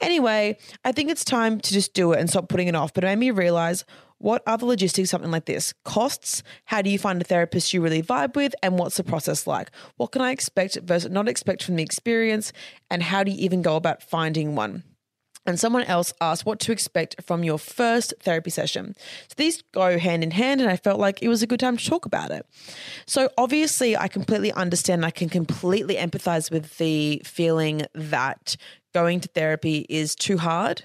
Anyway, 0.00 0.58
I 0.84 0.92
think 0.92 1.10
it's 1.10 1.24
time 1.24 1.60
to 1.60 1.72
just 1.72 1.94
do 1.94 2.12
it 2.12 2.20
and 2.20 2.30
stop 2.30 2.48
putting 2.48 2.68
it 2.68 2.74
off. 2.74 2.94
But 2.94 3.04
it 3.04 3.08
made 3.08 3.18
me 3.18 3.30
realize 3.30 3.84
what 4.18 4.42
are 4.46 4.58
the 4.58 4.66
logistics 4.66 5.10
something 5.10 5.30
like 5.30 5.46
this? 5.46 5.72
Costs? 5.84 6.42
How 6.64 6.82
do 6.82 6.90
you 6.90 6.98
find 6.98 7.20
a 7.20 7.24
therapist 7.24 7.72
you 7.72 7.80
really 7.80 8.02
vibe 8.02 8.34
with? 8.34 8.54
And 8.62 8.78
what's 8.78 8.96
the 8.96 9.04
process 9.04 9.46
like? 9.46 9.70
What 9.96 10.12
can 10.12 10.22
I 10.22 10.32
expect 10.32 10.76
versus 10.82 11.10
not 11.10 11.28
expect 11.28 11.62
from 11.62 11.76
the 11.76 11.84
experience? 11.84 12.52
And 12.90 13.02
how 13.02 13.22
do 13.22 13.30
you 13.30 13.38
even 13.38 13.62
go 13.62 13.76
about 13.76 14.02
finding 14.02 14.56
one? 14.56 14.82
And 15.48 15.58
someone 15.58 15.82
else 15.84 16.12
asked 16.20 16.44
what 16.44 16.60
to 16.60 16.72
expect 16.72 17.20
from 17.22 17.42
your 17.42 17.58
first 17.58 18.14
therapy 18.20 18.50
session. 18.50 18.94
So 19.28 19.34
these 19.36 19.62
go 19.72 19.98
hand 19.98 20.22
in 20.22 20.30
hand, 20.30 20.60
and 20.60 20.70
I 20.70 20.76
felt 20.76 21.00
like 21.00 21.22
it 21.22 21.28
was 21.28 21.42
a 21.42 21.46
good 21.46 21.60
time 21.60 21.76
to 21.76 21.84
talk 21.84 22.04
about 22.06 22.30
it. 22.30 22.46
So, 23.06 23.30
obviously, 23.38 23.96
I 23.96 24.08
completely 24.08 24.52
understand, 24.52 25.04
I 25.04 25.10
can 25.10 25.28
completely 25.28 25.96
empathize 25.96 26.50
with 26.50 26.76
the 26.76 27.22
feeling 27.24 27.82
that 27.94 28.56
going 28.92 29.20
to 29.20 29.28
therapy 29.28 29.86
is 29.88 30.14
too 30.14 30.38
hard. 30.38 30.84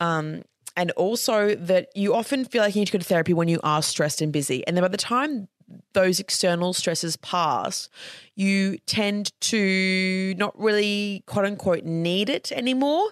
Um, 0.00 0.42
and 0.76 0.90
also 0.92 1.54
that 1.56 1.88
you 1.94 2.14
often 2.14 2.44
feel 2.44 2.62
like 2.62 2.74
you 2.74 2.80
need 2.80 2.86
to 2.86 2.92
go 2.92 2.98
to 2.98 3.04
therapy 3.04 3.34
when 3.34 3.48
you 3.48 3.60
are 3.62 3.82
stressed 3.82 4.22
and 4.22 4.32
busy. 4.32 4.66
And 4.66 4.76
then 4.76 4.82
by 4.82 4.88
the 4.88 4.96
time 4.96 5.48
those 5.92 6.20
external 6.20 6.72
stresses 6.72 7.16
pass, 7.16 7.88
you 8.34 8.78
tend 8.86 9.38
to 9.40 10.34
not 10.38 10.58
really, 10.58 11.22
quote 11.26 11.44
unquote, 11.44 11.84
need 11.84 12.28
it 12.28 12.50
anymore 12.52 13.10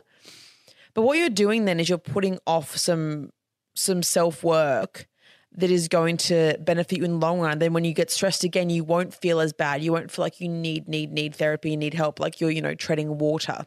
but 0.99 1.03
what 1.03 1.17
you're 1.17 1.29
doing 1.29 1.65
then 1.65 1.79
is 1.79 1.89
you're 1.89 1.97
putting 1.97 2.41
off 2.45 2.77
some 2.77 3.31
some 3.77 4.03
self 4.03 4.43
work 4.43 5.07
that 5.53 5.71
is 5.71 5.87
going 5.87 6.17
to 6.17 6.59
benefit 6.59 6.99
you 6.99 7.05
in 7.05 7.13
the 7.13 7.19
long 7.19 7.39
run. 7.39 7.61
Then 7.61 7.73
when 7.73 7.85
you 7.85 7.95
get 7.95 8.11
stressed 8.11 8.43
again, 8.43 8.69
you 8.69 8.83
won't 8.83 9.15
feel 9.15 9.39
as 9.39 9.53
bad. 9.53 9.81
You 9.81 9.93
won't 9.93 10.11
feel 10.11 10.25
like 10.25 10.41
you 10.41 10.49
need 10.49 10.89
need 10.89 11.13
need 11.13 11.37
therapy, 11.37 11.77
need 11.77 11.95
help, 11.95 12.19
like 12.19 12.41
you're 12.41 12.51
you 12.51 12.61
know 12.61 12.75
treading 12.75 13.17
water. 13.17 13.65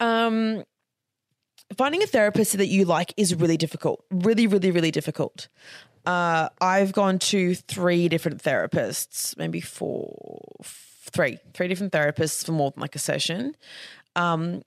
Um, 0.00 0.64
finding 1.76 2.02
a 2.02 2.06
therapist 2.06 2.56
that 2.56 2.68
you 2.68 2.86
like 2.86 3.12
is 3.18 3.34
really 3.34 3.58
difficult. 3.58 4.02
Really, 4.10 4.46
really, 4.46 4.70
really 4.70 4.90
difficult. 4.90 5.48
Uh, 6.06 6.48
I've 6.62 6.94
gone 6.94 7.18
to 7.18 7.54
three 7.54 8.08
different 8.08 8.42
therapists, 8.42 9.36
maybe 9.36 9.60
four, 9.60 10.48
three, 10.64 11.36
three 11.52 11.68
different 11.68 11.92
therapists 11.92 12.42
for 12.46 12.52
more 12.52 12.70
than 12.70 12.80
like 12.80 12.96
a 12.96 12.98
session. 12.98 13.54
Um, 14.16 14.62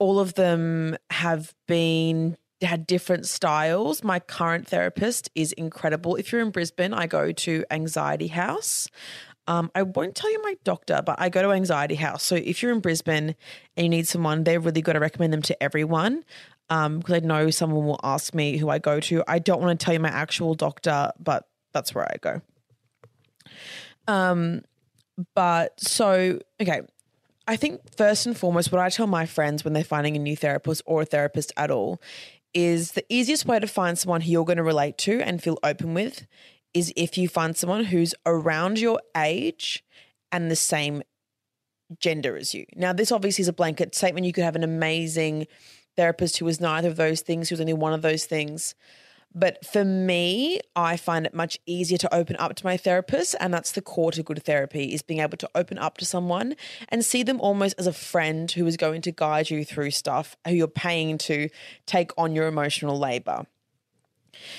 all 0.00 0.18
of 0.18 0.34
them 0.34 0.96
have 1.10 1.54
been 1.68 2.36
had 2.62 2.86
different 2.86 3.26
styles. 3.26 4.02
My 4.02 4.18
current 4.18 4.66
therapist 4.66 5.30
is 5.34 5.52
incredible. 5.52 6.16
If 6.16 6.32
you're 6.32 6.42
in 6.42 6.50
Brisbane, 6.50 6.92
I 6.92 7.06
go 7.06 7.32
to 7.32 7.64
Anxiety 7.70 8.26
House. 8.26 8.88
Um, 9.46 9.70
I 9.74 9.82
won't 9.82 10.14
tell 10.14 10.30
you 10.30 10.42
my 10.42 10.56
doctor, 10.64 11.00
but 11.04 11.16
I 11.18 11.28
go 11.28 11.42
to 11.42 11.52
Anxiety 11.52 11.94
House. 11.94 12.22
So 12.22 12.34
if 12.34 12.62
you're 12.62 12.72
in 12.72 12.80
Brisbane 12.80 13.34
and 13.76 13.84
you 13.84 13.88
need 13.88 14.06
someone, 14.06 14.44
they're 14.44 14.60
really 14.60 14.82
good. 14.82 14.92
to 14.94 15.00
recommend 15.00 15.32
them 15.32 15.42
to 15.42 15.62
everyone 15.62 16.24
um, 16.68 16.98
because 16.98 17.16
I 17.16 17.26
know 17.26 17.50
someone 17.50 17.84
will 17.84 18.00
ask 18.02 18.34
me 18.34 18.58
who 18.58 18.68
I 18.68 18.78
go 18.78 19.00
to. 19.00 19.24
I 19.26 19.38
don't 19.38 19.60
want 19.60 19.78
to 19.78 19.84
tell 19.84 19.94
you 19.94 20.00
my 20.00 20.10
actual 20.10 20.54
doctor, 20.54 21.10
but 21.18 21.46
that's 21.72 21.94
where 21.94 22.04
I 22.04 22.16
go. 22.20 22.42
Um, 24.06 24.62
but 25.34 25.78
so 25.80 26.38
okay, 26.60 26.82
I 27.50 27.56
think 27.56 27.80
first 27.96 28.26
and 28.26 28.38
foremost, 28.38 28.70
what 28.70 28.80
I 28.80 28.90
tell 28.90 29.08
my 29.08 29.26
friends 29.26 29.64
when 29.64 29.72
they're 29.72 29.82
finding 29.82 30.14
a 30.14 30.20
new 30.20 30.36
therapist 30.36 30.82
or 30.86 31.02
a 31.02 31.04
therapist 31.04 31.52
at 31.56 31.68
all 31.68 32.00
is 32.54 32.92
the 32.92 33.04
easiest 33.08 33.44
way 33.44 33.58
to 33.58 33.66
find 33.66 33.98
someone 33.98 34.20
who 34.20 34.30
you're 34.30 34.44
going 34.44 34.58
to 34.58 34.62
relate 34.62 34.96
to 34.98 35.20
and 35.20 35.42
feel 35.42 35.58
open 35.64 35.92
with 35.92 36.28
is 36.74 36.92
if 36.94 37.18
you 37.18 37.26
find 37.28 37.56
someone 37.56 37.86
who's 37.86 38.14
around 38.24 38.78
your 38.78 39.00
age 39.16 39.82
and 40.30 40.48
the 40.48 40.54
same 40.54 41.02
gender 41.98 42.36
as 42.36 42.54
you. 42.54 42.66
Now, 42.76 42.92
this 42.92 43.10
obviously 43.10 43.42
is 43.42 43.48
a 43.48 43.52
blanket 43.52 43.96
statement. 43.96 44.26
You 44.26 44.32
could 44.32 44.44
have 44.44 44.54
an 44.54 44.62
amazing 44.62 45.48
therapist 45.96 46.38
who 46.38 46.44
was 46.44 46.60
neither 46.60 46.86
of 46.86 46.94
those 46.94 47.20
things, 47.20 47.48
who's 47.48 47.60
only 47.60 47.72
one 47.72 47.92
of 47.92 48.02
those 48.02 48.26
things. 48.26 48.76
But 49.34 49.64
for 49.64 49.84
me, 49.84 50.60
I 50.74 50.96
find 50.96 51.24
it 51.24 51.34
much 51.34 51.58
easier 51.64 51.98
to 51.98 52.14
open 52.14 52.36
up 52.38 52.56
to 52.56 52.66
my 52.66 52.76
therapist. 52.76 53.36
And 53.38 53.54
that's 53.54 53.72
the 53.72 53.82
core 53.82 54.10
to 54.12 54.22
good 54.22 54.42
therapy 54.44 54.92
is 54.92 55.02
being 55.02 55.20
able 55.20 55.36
to 55.38 55.50
open 55.54 55.78
up 55.78 55.98
to 55.98 56.04
someone 56.04 56.56
and 56.88 57.04
see 57.04 57.22
them 57.22 57.40
almost 57.40 57.76
as 57.78 57.86
a 57.86 57.92
friend 57.92 58.50
who 58.50 58.66
is 58.66 58.76
going 58.76 59.02
to 59.02 59.12
guide 59.12 59.50
you 59.50 59.64
through 59.64 59.92
stuff, 59.92 60.36
who 60.46 60.54
you're 60.54 60.66
paying 60.66 61.16
to 61.18 61.48
take 61.86 62.10
on 62.18 62.34
your 62.34 62.48
emotional 62.48 62.98
labor. 62.98 63.46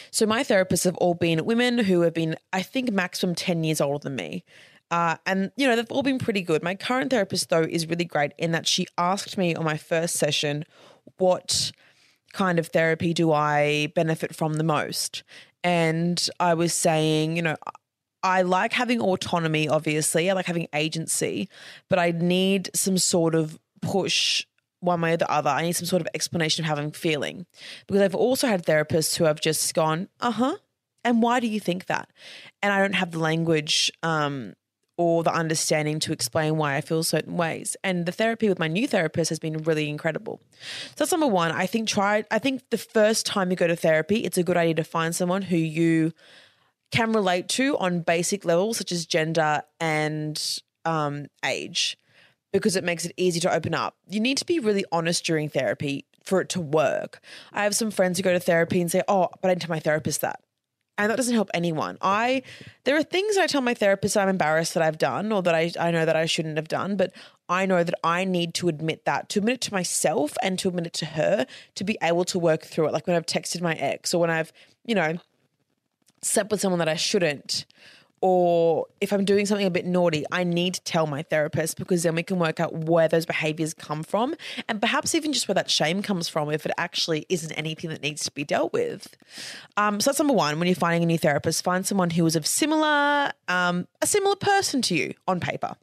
So 0.10 0.26
my 0.26 0.44
therapists 0.44 0.86
have 0.86 0.98
all 0.98 1.16
been 1.16 1.44
women 1.46 1.80
who 1.80 2.02
have 2.02 2.14
been, 2.14 2.36
I 2.54 2.62
think, 2.62 2.92
maximum 2.92 3.36
10 3.36 3.64
years 3.64 3.82
older 3.82 4.04
than 4.04 4.16
me. 4.16 4.46
Uh, 4.90 5.16
and, 5.26 5.52
you 5.56 5.68
know, 5.68 5.76
they've 5.76 5.92
all 5.92 6.04
been 6.04 6.20
pretty 6.20 6.42
good. 6.42 6.64
My 6.64 6.76
current 6.76 7.12
therapist, 7.12 7.50
though, 7.50 7.62
is 7.62 7.88
really 7.88 8.04
great 8.06 8.34
in 8.38 8.52
that 8.52 8.68
she 8.68 8.88
asked 8.98 9.38
me 9.38 9.56
on 9.56 9.66
my 9.66 9.76
first 9.76 10.16
session 10.16 10.64
what– 11.18 11.74
kind 12.34 12.60
of 12.60 12.68
therapy 12.68 13.14
do 13.14 13.32
I 13.32 13.92
benefit 13.96 14.36
from 14.36 14.56
the 14.56 14.64
most? 14.64 15.24
And 15.64 16.28
I 16.40 16.54
was 16.54 16.74
saying, 16.74 17.36
you 17.36 17.42
know, 17.42 17.56
I 18.24 18.44
like 18.44 18.74
having 18.74 19.02
autonomy, 19.02 19.68
obviously. 19.68 20.30
I 20.30 20.34
like 20.34 20.46
having 20.46 20.68
agency, 20.74 21.50
but 21.90 22.00
I 22.00 22.12
need 22.12 22.70
some 22.76 22.98
sort 22.98 23.36
of 23.36 23.60
push 23.82 24.46
one 24.80 25.02
way 25.02 25.14
or 25.14 25.18
the 25.18 25.32
other. 25.32 25.50
I 25.50 25.64
need 25.64 25.76
some 25.76 25.86
sort 25.86 26.02
of 26.02 26.08
explanation 26.14 26.64
of 26.64 26.70
how 26.70 26.76
I'm 26.76 26.92
feeling. 26.92 27.46
Because 27.88 28.02
I've 28.02 28.16
also 28.16 28.48
had 28.48 28.66
therapists 28.66 29.16
who 29.16 29.24
have 29.24 29.42
just 29.42 29.74
gone, 29.74 30.08
uh 30.20 30.32
huh. 30.32 30.58
And 31.04 31.22
why 31.24 31.40
do 31.40 31.48
you 31.48 31.60
think 31.60 31.88
that? 31.88 32.12
And 32.62 32.72
I 32.72 32.80
don't 32.80 32.94
have 32.94 33.12
the 33.12 33.20
language 33.20 33.92
um, 34.04 34.54
or 35.02 35.24
the 35.24 35.34
understanding 35.34 36.00
to 36.00 36.14
explain 36.14 36.58
why 36.58 36.76
I 36.76 36.82
feel 36.82 37.02
certain 37.02 37.36
ways. 37.36 37.76
And 37.84 38.06
the 38.06 38.12
therapy 38.12 38.48
with 38.48 38.60
my 38.60 38.68
new 38.68 38.88
therapist 38.88 39.30
has 39.30 39.40
been 39.40 39.58
really 39.64 39.90
incredible. 39.90 40.40
So 40.90 40.94
that's 40.98 41.12
number 41.12 41.26
one. 41.26 41.52
I 41.52 41.66
think 41.66 41.88
try 41.88 42.24
I 42.30 42.38
think 42.38 42.70
the 42.70 42.78
first 42.78 43.26
time 43.26 43.50
you 43.50 43.58
go 43.58 43.66
to 43.66 43.76
therapy, 43.76 44.18
it's 44.18 44.38
a 44.38 44.44
good 44.44 44.58
idea 44.58 44.76
to 44.76 44.84
find 44.84 45.16
someone 45.16 45.42
who 45.42 45.58
you 45.58 46.14
can 46.92 47.14
relate 47.14 47.48
to 47.48 47.76
on 47.80 48.02
basic 48.02 48.46
levels 48.46 48.78
such 48.78 48.92
as 48.92 49.08
gender 49.08 49.64
and 49.80 50.60
um, 50.86 51.26
age 51.44 51.98
because 52.54 52.76
it 52.76 52.84
makes 52.84 53.04
it 53.04 53.14
easy 53.18 53.40
to 53.40 53.52
open 53.52 53.74
up. 53.74 53.96
You 54.08 54.20
need 54.20 54.38
to 54.38 54.46
be 54.46 54.60
really 54.60 54.86
honest 54.92 55.26
during 55.26 55.50
therapy 55.50 56.06
for 56.24 56.42
it 56.42 56.50
to 56.50 56.62
work. 56.62 57.22
I 57.52 57.64
have 57.64 57.76
some 57.76 57.90
friends 57.90 58.20
who 58.20 58.24
go 58.24 58.34
to 58.34 58.40
therapy 58.40 58.80
and 58.80 58.92
say, 58.92 59.02
"Oh, 59.08 59.30
but 59.42 59.50
I 59.50 59.56
didn't 59.56 59.64
tell 59.64 59.76
my 59.76 59.80
therapist 59.80 60.22
that." 60.22 60.42
And 60.98 61.10
that 61.10 61.16
doesn't 61.16 61.34
help 61.34 61.50
anyone. 61.54 61.98
I 62.02 62.44
there 62.84 62.96
are 62.96 63.04
things 63.04 63.38
I 63.38 63.48
tell 63.48 63.62
my 63.62 63.74
therapist 63.74 64.18
I'm 64.18 64.30
embarrassed 64.30 64.74
that 64.74 64.84
I've 64.84 64.98
done 64.98 65.32
or 65.32 65.42
that 65.42 65.56
I, 65.56 65.72
I 65.80 65.92
know 65.92 66.06
that 66.06 66.16
I 66.16 66.26
shouldn't 66.26 66.58
have 66.58 66.68
done, 66.68 66.96
but 66.96 67.12
I 67.50 67.66
know 67.66 67.84
that 67.84 67.96
I 68.04 68.24
need 68.24 68.54
to 68.56 68.70
admit 68.70 69.06
that, 69.06 69.28
to 69.30 69.40
admit 69.40 69.56
it 69.56 69.62
to 69.62 69.74
myself 69.74 70.36
and 70.42 70.58
to 70.60 70.70
admit 70.70 70.88
it 70.88 70.94
to 70.94 71.06
her 71.06 71.46
to 71.76 71.84
be 71.84 71.98
able 72.02 72.24
to 72.26 72.40
work 72.40 72.64
through 72.64 72.88
it. 72.88 72.94
Like 72.94 73.08
when 73.08 73.16
I've 73.16 73.26
texted 73.26 73.62
my 73.62 73.74
ex 73.76 74.14
or 74.14 74.22
when 74.22 74.30
I've, 74.30 74.54
you 74.86 74.96
know, 74.96 75.18
slept 76.22 76.52
with 76.52 76.62
someone 76.62 76.80
that 76.80 76.88
I 76.88 76.96
shouldn't 76.96 77.66
or 78.22 78.86
if 79.02 79.12
I'm 79.12 79.26
doing 79.26 79.46
something 79.46 79.66
a 79.66 79.72
bit 79.72 79.86
naughty, 79.86 80.26
I 80.32 80.44
need 80.44 80.76
to 80.76 80.82
tell 80.82 81.08
my 81.08 81.24
therapist 81.24 81.78
because 81.78 82.04
then 82.04 82.16
we 82.16 82.24
can 82.24 82.38
work 82.38 82.60
out 82.60 82.74
where 82.74 83.08
those 83.08 83.26
behaviors 83.26 83.74
come 83.74 84.04
from 84.04 84.36
and 84.70 84.80
perhaps 84.80 85.16
even 85.16 85.34
just 85.34 85.48
where 85.48 85.56
that 85.56 85.72
shame 85.72 86.04
comes 86.04 86.30
from 86.30 86.52
if 86.52 86.66
it 86.66 86.72
actually 86.78 87.26
isn't 87.30 87.52
anything 87.54 87.90
that 87.90 88.02
needs 88.04 88.24
to 88.26 88.32
be 88.32 88.44
dealt 88.44 88.74
with. 88.74 89.16
Um, 89.76 90.00
so 90.00 90.12
that's 90.12 90.20
number 90.20 90.36
one. 90.36 90.60
When 90.60 90.68
you're 90.68 90.76
finding 90.76 91.04
a 91.04 91.08
new 91.08 91.18
therapist, 91.18 91.64
find 91.64 91.86
someone 91.86 92.12
who 92.12 92.26
is 92.26 92.36
of 92.36 92.46
similar, 92.46 93.32
um, 93.48 93.88
a 94.02 94.08
similar 94.08 94.36
person 94.36 94.82
to 94.84 94.96
you 94.96 95.14
on 95.28 95.40
paper. 95.40 95.76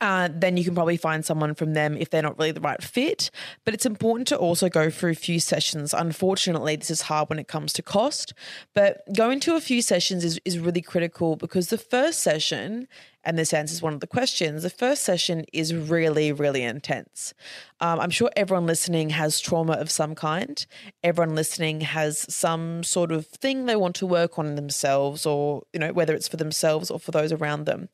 Uh, 0.00 0.28
then 0.30 0.56
you 0.56 0.64
can 0.64 0.74
probably 0.74 0.96
find 0.96 1.24
someone 1.24 1.54
from 1.54 1.72
them 1.72 1.96
if 1.96 2.10
they're 2.10 2.22
not 2.22 2.38
really 2.38 2.52
the 2.52 2.60
right 2.60 2.82
fit. 2.82 3.30
But 3.64 3.74
it's 3.74 3.86
important 3.86 4.28
to 4.28 4.36
also 4.36 4.68
go 4.68 4.90
through 4.90 5.12
a 5.12 5.14
few 5.14 5.40
sessions. 5.40 5.94
Unfortunately, 5.94 6.76
this 6.76 6.90
is 6.90 7.02
hard 7.02 7.28
when 7.28 7.38
it 7.38 7.48
comes 7.48 7.72
to 7.74 7.82
cost, 7.82 8.34
but 8.74 9.02
going 9.14 9.40
to 9.40 9.56
a 9.56 9.60
few 9.60 9.80
sessions 9.80 10.24
is, 10.24 10.40
is 10.44 10.58
really 10.58 10.82
critical 10.82 11.36
because 11.36 11.68
the 11.68 11.78
first 11.78 12.20
session, 12.20 12.88
and 13.24 13.38
this 13.38 13.54
answers 13.54 13.80
one 13.80 13.94
of 13.94 14.00
the 14.00 14.06
questions, 14.06 14.62
the 14.62 14.70
first 14.70 15.02
session 15.02 15.44
is 15.52 15.74
really, 15.74 16.30
really 16.30 16.62
intense. 16.62 17.32
Um, 17.80 17.98
I'm 17.98 18.10
sure 18.10 18.30
everyone 18.36 18.66
listening 18.66 19.10
has 19.10 19.40
trauma 19.40 19.74
of 19.74 19.90
some 19.90 20.14
kind. 20.14 20.64
Everyone 21.02 21.34
listening 21.34 21.80
has 21.80 22.26
some 22.32 22.82
sort 22.82 23.12
of 23.12 23.26
thing 23.26 23.64
they 23.64 23.76
want 23.76 23.96
to 23.96 24.06
work 24.06 24.38
on 24.38 24.56
themselves, 24.56 25.24
or, 25.24 25.62
you 25.72 25.80
know, 25.80 25.92
whether 25.92 26.14
it's 26.14 26.28
for 26.28 26.36
themselves 26.36 26.90
or 26.90 27.00
for 27.00 27.12
those 27.12 27.32
around 27.32 27.64
them. 27.64 27.88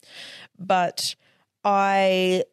But 0.58 1.14
I 1.64 2.44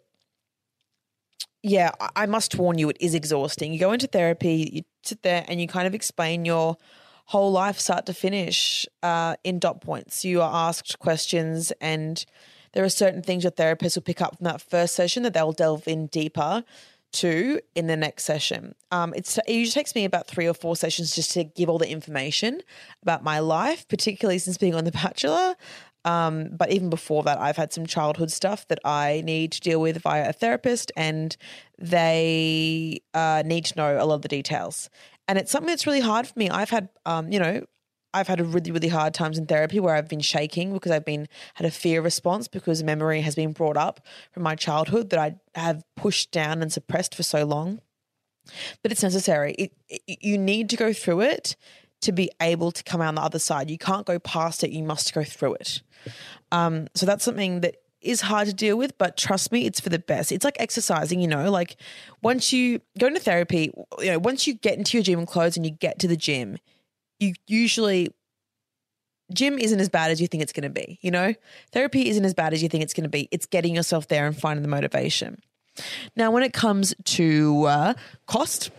yeah, 1.62 1.92
I 2.16 2.25
must 2.25 2.56
warn 2.56 2.78
you, 2.78 2.89
it 2.89 2.98
is 3.00 3.13
exhausting. 3.13 3.74
You 3.74 3.80
go 3.80 3.92
into 3.92 4.08
therapy, 4.08 4.70
you 4.72 4.82
sit 5.04 5.24
there 5.24 5.44
and 5.48 5.60
you 5.60 5.68
kind 5.68 5.88
of 5.88 5.94
explain 5.94 6.46
your 6.46 6.78
whole 7.25 7.51
life, 7.51 7.80
start 7.80 8.06
to 8.06 8.13
finish, 8.13 8.88
uh, 9.04 9.36
in 9.44 9.60
dot 9.60 9.82
points. 9.82 10.24
You 10.24 10.42
are 10.42 10.70
asked 10.70 11.00
questions, 11.00 11.72
and 11.82 12.25
there 12.72 12.84
are 12.84 12.89
certain 12.89 13.22
things 13.22 13.44
your 13.44 13.51
therapist 13.51 13.98
will 13.98 14.04
pick 14.04 14.22
up 14.22 14.38
from 14.38 14.46
that 14.46 14.62
first 14.62 14.96
session 14.96 15.24
that 15.24 15.34
they'll 15.34 15.51
delve 15.51 15.88
in 15.88 16.08
deeper 16.08 16.63
to 17.12 17.60
in 17.75 17.88
the 17.88 17.98
next 17.98 18.24
session. 18.24 18.74
Um, 18.92 19.13
it's 19.16 19.38
it 19.38 19.50
usually 19.50 19.82
takes 19.82 19.96
me 19.96 20.06
about 20.06 20.28
three 20.28 20.48
or 20.48 20.54
four 20.54 20.75
sessions 20.75 21.16
just 21.16 21.32
to 21.32 21.44
give 21.44 21.70
all 21.70 21.78
the 21.78 21.89
information 21.89 22.62
about 23.01 23.24
my 23.24 23.39
life, 23.39 23.88
particularly 23.88 24.39
since 24.39 24.58
being 24.58 24.75
on 24.75 24.86
The 24.86 24.92
Bachelor. 24.92 25.56
Um, 26.06 26.50
but 26.51 26.72
even 26.72 26.89
before 26.89 27.24
that, 27.24 27.39
I've 27.39 27.58
had 27.58 27.74
some 27.74 27.86
childhood 27.86 28.32
stuff 28.32 28.68
that 28.70 28.79
I 28.86 29.22
need 29.25 29.51
to 29.53 29.62
deal 29.62 29.82
with 29.82 30.01
via 30.01 30.29
a 30.29 30.34
therapist, 30.34 30.91
and 30.96 31.36
they 31.77 33.01
uh, 33.13 33.44
need 33.46 33.65
to 33.65 33.75
know 33.75 33.98
a 34.01 34.06
lot 34.06 34.15
of 34.15 34.22
the 34.22 34.27
details. 34.27 34.89
And 35.27 35.38
it's 35.38 35.51
something 35.51 35.68
that's 35.68 35.86
really 35.86 36.00
hard 36.00 36.27
for 36.27 36.38
me. 36.39 36.50
I've 36.50 36.70
had, 36.70 36.89
um, 37.06 37.32
you 37.32 37.39
know, 37.39 37.63
I've 38.13 38.27
had 38.27 38.41
really, 38.41 38.72
really 38.72 38.88
hard 38.88 39.13
times 39.13 39.38
in 39.38 39.46
therapy 39.46 39.79
where 39.79 39.94
I've 39.94 40.10
been 40.10 40.22
shaking 40.22 40.74
because 40.74 40.91
I've 40.91 41.06
been 41.06 41.27
had 41.56 41.68
a 41.68 41.72
fear 41.72 42.01
response 42.01 42.48
because 42.48 42.82
memory 42.82 43.22
has 43.22 43.36
been 43.36 43.51
brought 43.51 43.77
up 43.77 44.00
from 44.32 44.44
my 44.44 44.56
childhood 44.56 45.12
that 45.12 45.20
I 45.20 45.36
have 45.60 45.84
pushed 45.96 46.32
down 46.32 46.62
and 46.62 46.74
suppressed 46.74 47.13
for 47.13 47.24
so 47.24 47.46
long. 47.46 47.82
But 48.82 48.91
it's 48.91 49.03
necessary. 49.03 49.53
It, 49.53 49.74
it, 49.89 50.18
you 50.22 50.38
need 50.38 50.70
to 50.70 50.75
go 50.75 50.91
through 50.91 51.22
it 51.22 51.56
to 52.01 52.12
be 52.12 52.29
able 52.41 52.72
to 52.72 52.84
come 52.84 53.01
out 53.01 53.10
on 53.10 53.15
the 53.15 53.22
other 53.22 53.39
side. 53.39 53.70
You 53.70 53.77
can't 53.77 54.06
go 54.06 54.20
past 54.20 54.63
it. 54.63 54.72
You 54.72 54.84
must 54.84 55.13
go 55.13 55.24
through 55.24 55.56
it. 55.56 55.82
Um, 56.51 56.88
so 56.96 57.06
that's 57.06 57.24
something 57.24 57.62
that 57.62 57.75
is 58.01 58.22
hard 58.22 58.48
to 58.48 58.53
deal 58.53 58.77
with, 58.77 58.98
but 58.98 59.18
trust 59.18 59.51
me, 59.51 59.65
it's 59.65 59.79
for 59.79 59.89
the 59.89 60.00
best. 60.00 60.32
It's 60.32 60.46
like 60.46 60.56
exercising, 60.60 61.20
you 61.20 61.27
know, 61.27 61.51
like 61.51 61.75
once 62.24 62.53
you 62.53 62.79
go 62.98 63.08
into 63.08 63.20
therapy, 63.20 63.74
you 64.00 64.12
know, 64.12 64.20
once 64.20 64.48
you 64.48 64.53
get 64.53 64.77
into 64.77 64.98
your 64.98 65.03
gym 65.03 65.25
clothes 65.25 65.58
and 65.58 65.65
you 65.65 65.72
get 65.72 66.00
to 66.00 66.08
the 66.08 66.15
gym, 66.15 66.58
you 67.20 67.34
usually 67.48 68.13
gym 69.34 69.60
isn't 69.60 69.79
as 69.79 69.89
bad 69.89 70.12
as 70.12 70.22
you 70.22 70.27
think 70.27 70.41
it's 70.41 70.53
going 70.53 70.63
to 70.63 70.70
be, 70.70 70.98
you 71.01 71.12
know? 71.12 71.34
Therapy 71.72 72.10
isn't 72.10 72.25
as 72.25 72.34
bad 72.34 72.53
as 72.53 72.63
you 72.63 72.70
think 72.70 72.84
it's 72.84 72.94
going 72.94 73.03
to 73.03 73.10
be. 73.10 73.27
It's 73.32 73.46
getting 73.46 73.75
yourself 73.75 74.08
there 74.08 74.25
and 74.25 74.36
finding 74.36 74.63
the 74.63 74.70
motivation. 74.70 75.41
Now, 76.15 76.32
when 76.32 76.44
it 76.44 76.53
comes 76.53 76.96
to 77.06 77.65
uh, 77.65 77.94
cost, 78.25 78.72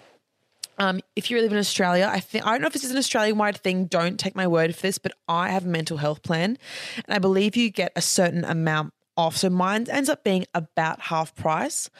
um, 0.81 1.01
if 1.15 1.31
you 1.31 1.39
live 1.39 1.53
in 1.53 1.59
Australia, 1.59 2.09
I 2.11 2.21
think 2.21 2.47
I 2.47 2.53
don't 2.53 2.63
know 2.63 2.67
if 2.67 2.73
this 2.73 2.85
is 2.85 2.91
an 2.91 2.97
Australian 2.97 3.37
wide 3.37 3.59
thing. 3.59 3.85
Don't 3.85 4.19
take 4.19 4.35
my 4.35 4.47
word 4.47 4.75
for 4.75 4.81
this, 4.81 4.97
but 4.97 5.13
I 5.29 5.51
have 5.51 5.67
a 5.67 5.69
mental 5.69 5.99
health 5.99 6.23
plan, 6.23 6.57
and 6.97 7.15
I 7.15 7.19
believe 7.19 7.55
you 7.55 7.69
get 7.69 7.93
a 7.95 8.01
certain 8.01 8.47
amount 8.47 8.95
off. 9.15 9.37
So 9.37 9.51
mine 9.51 9.87
ends 9.91 10.09
up 10.09 10.25
being 10.25 10.47
about 10.55 11.03
half 11.03 11.35
price. 11.35 11.91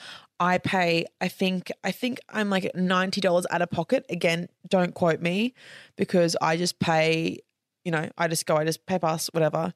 I 0.41 0.57
pay, 0.57 1.05
I 1.21 1.29
think, 1.29 1.71
I 1.85 1.91
think 1.91 2.21
I'm 2.31 2.49
like 2.49 2.75
ninety 2.75 3.21
dollars 3.21 3.47
out 3.51 3.61
of 3.61 3.71
pocket. 3.71 4.07
Again, 4.09 4.49
don't 4.67 4.95
quote 4.95 5.21
me 5.21 5.53
because 5.97 6.35
I 6.41 6.57
just 6.57 6.81
pay. 6.81 7.41
You 7.85 7.93
know, 7.93 8.09
I 8.17 8.29
just 8.29 8.47
go, 8.47 8.57
I 8.57 8.65
just 8.65 8.87
pay 8.87 8.99
pass 8.99 9.29
whatever 9.29 9.75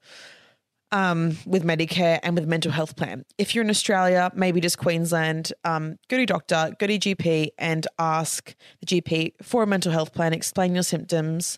um, 0.91 1.37
with 1.45 1.63
Medicare 1.63 2.19
and 2.23 2.35
with 2.35 2.47
mental 2.47 2.71
health 2.71 2.95
plan. 2.95 3.25
If 3.37 3.53
you're 3.53 3.63
in 3.63 3.69
Australia, 3.69 4.31
maybe 4.35 4.61
just 4.61 4.77
Queensland, 4.77 5.51
um, 5.63 5.97
go 6.07 6.17
to 6.17 6.25
doctor, 6.25 6.73
go 6.79 6.87
to 6.87 6.97
GP 6.97 7.49
and 7.57 7.87
ask 7.99 8.55
the 8.79 8.85
GP 8.85 9.33
for 9.41 9.63
a 9.63 9.67
mental 9.67 9.91
health 9.91 10.13
plan, 10.13 10.33
explain 10.33 10.73
your 10.73 10.83
symptoms, 10.83 11.57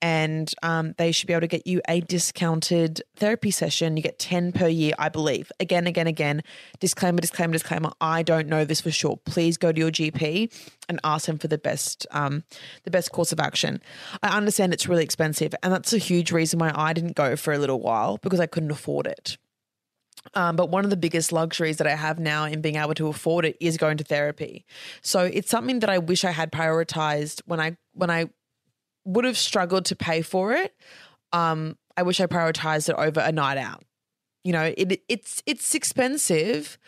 and 0.00 0.52
um, 0.62 0.94
they 0.98 1.12
should 1.12 1.26
be 1.26 1.32
able 1.32 1.40
to 1.42 1.46
get 1.48 1.66
you 1.66 1.80
a 1.88 2.00
discounted 2.00 3.02
therapy 3.16 3.50
session. 3.50 3.96
You 3.96 4.02
get 4.02 4.18
10 4.18 4.52
per 4.52 4.68
year, 4.68 4.94
I 4.98 5.08
believe. 5.08 5.50
Again, 5.60 5.86
again, 5.86 6.06
again, 6.06 6.42
disclaimer, 6.78 7.18
disclaimer, 7.18 7.52
disclaimer. 7.52 7.92
I 8.00 8.22
don't 8.22 8.48
know 8.48 8.64
this 8.64 8.80
for 8.80 8.90
sure. 8.90 9.18
Please 9.24 9.56
go 9.56 9.72
to 9.72 9.78
your 9.78 9.90
GP 9.90 10.52
and 10.88 11.00
ask 11.02 11.26
them 11.26 11.38
for 11.38 11.48
the 11.48 11.58
best, 11.58 12.06
um, 12.10 12.44
the 12.84 12.90
best 12.90 13.12
course 13.12 13.32
of 13.32 13.40
action. 13.40 13.82
I 14.22 14.36
understand 14.36 14.72
it's 14.72 14.88
really 14.88 15.04
expensive, 15.04 15.54
and 15.62 15.72
that's 15.72 15.92
a 15.92 15.98
huge 15.98 16.32
reason 16.32 16.58
why 16.58 16.72
I 16.74 16.92
didn't 16.92 17.16
go 17.16 17.36
for 17.36 17.52
a 17.52 17.58
little 17.58 17.80
while 17.80 18.18
because 18.18 18.40
I 18.40 18.46
couldn't 18.46 18.70
afford 18.70 19.06
it. 19.06 19.36
Um, 20.34 20.56
but 20.56 20.68
one 20.68 20.84
of 20.84 20.90
the 20.90 20.96
biggest 20.96 21.32
luxuries 21.32 21.78
that 21.78 21.86
I 21.86 21.94
have 21.94 22.18
now 22.18 22.44
in 22.44 22.60
being 22.60 22.76
able 22.76 22.94
to 22.94 23.08
afford 23.08 23.44
it 23.44 23.56
is 23.60 23.76
going 23.76 23.96
to 23.98 24.04
therapy. 24.04 24.64
So 25.02 25.20
it's 25.20 25.50
something 25.50 25.80
that 25.80 25.90
I 25.90 25.98
wish 25.98 26.24
I 26.24 26.32
had 26.32 26.52
prioritized 26.52 27.40
when 27.46 27.60
I 27.60 27.76
when 27.94 28.10
I 28.10 28.28
would 29.08 29.24
have 29.24 29.38
struggled 29.38 29.86
to 29.86 29.96
pay 29.96 30.20
for 30.22 30.52
it. 30.52 30.74
Um, 31.32 31.76
I 31.96 32.02
wish 32.02 32.20
I 32.20 32.26
prioritized 32.26 32.90
it 32.90 32.94
over 32.96 33.20
a 33.20 33.32
night 33.32 33.56
out. 33.58 33.82
You 34.44 34.52
know, 34.52 34.72
it 34.76 35.02
it's 35.08 35.42
it's 35.46 35.74
expensive, 35.74 36.78